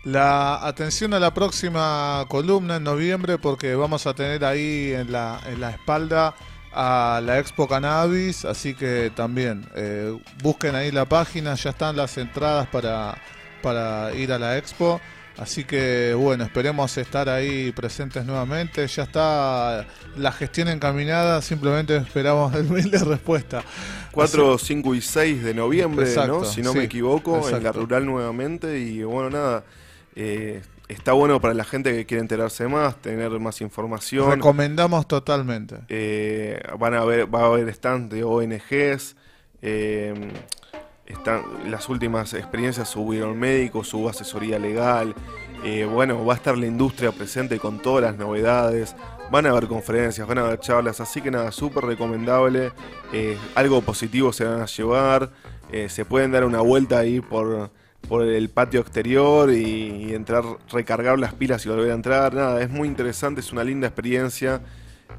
[0.03, 5.41] La atención a la próxima columna en noviembre porque vamos a tener ahí en la,
[5.47, 6.33] en la espalda
[6.71, 12.17] a la Expo Cannabis, así que también eh, busquen ahí la página, ya están las
[12.17, 13.17] entradas para,
[13.61, 15.01] para ir a la Expo.
[15.37, 18.87] Así que bueno, esperemos estar ahí presentes nuevamente.
[18.87, 19.85] Ya está
[20.17, 23.63] la gestión encaminada, simplemente esperamos el mail de respuesta.
[24.11, 26.45] 4, 5 y 6 de noviembre, Exacto, ¿no?
[26.45, 28.79] Si no sí, me equivoco, en la rural nuevamente.
[28.79, 29.63] Y bueno, nada,
[30.15, 34.31] eh, está bueno para la gente que quiere enterarse más, tener más información.
[34.31, 35.75] Recomendamos totalmente.
[35.89, 39.15] Eh, van a ver, va a haber stand de ONGs.
[39.61, 40.13] eh,
[41.07, 41.41] están,
[41.71, 45.15] las últimas experiencias subieron médicos, hubo asesoría legal.
[45.63, 48.95] eh, bueno, va a estar la industria presente con todas las novedades.
[49.31, 51.01] Van a haber conferencias, van a haber charlas.
[51.01, 52.71] Así que nada, súper recomendable.
[53.13, 55.31] eh, algo positivo se van a llevar.
[55.71, 57.71] eh, se pueden dar una vuelta ahí por,
[58.07, 62.33] por el patio exterior y, y entrar, recargar las pilas y volver a entrar.
[62.33, 64.61] Nada, es muy interesante, es una linda experiencia.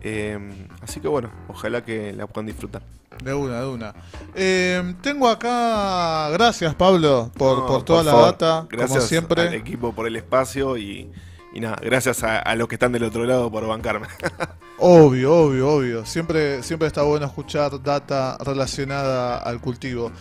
[0.01, 0.39] Eh,
[0.82, 2.82] así que bueno, ojalá que la puedan disfrutar.
[3.22, 3.95] De una, de una.
[4.34, 9.09] Eh, tengo acá, gracias Pablo por, No, por toda la favor, data, gracias como al
[9.09, 9.57] siempre.
[9.57, 11.11] equipo por el espacio y,
[11.53, 14.07] y nada, gracias a, a los que están del otro lado por bancarme.
[14.80, 16.07] Obvio, obvio, obvio.
[16.07, 20.12] Siempre, siempre está bueno escuchar data relacionada al cultivo.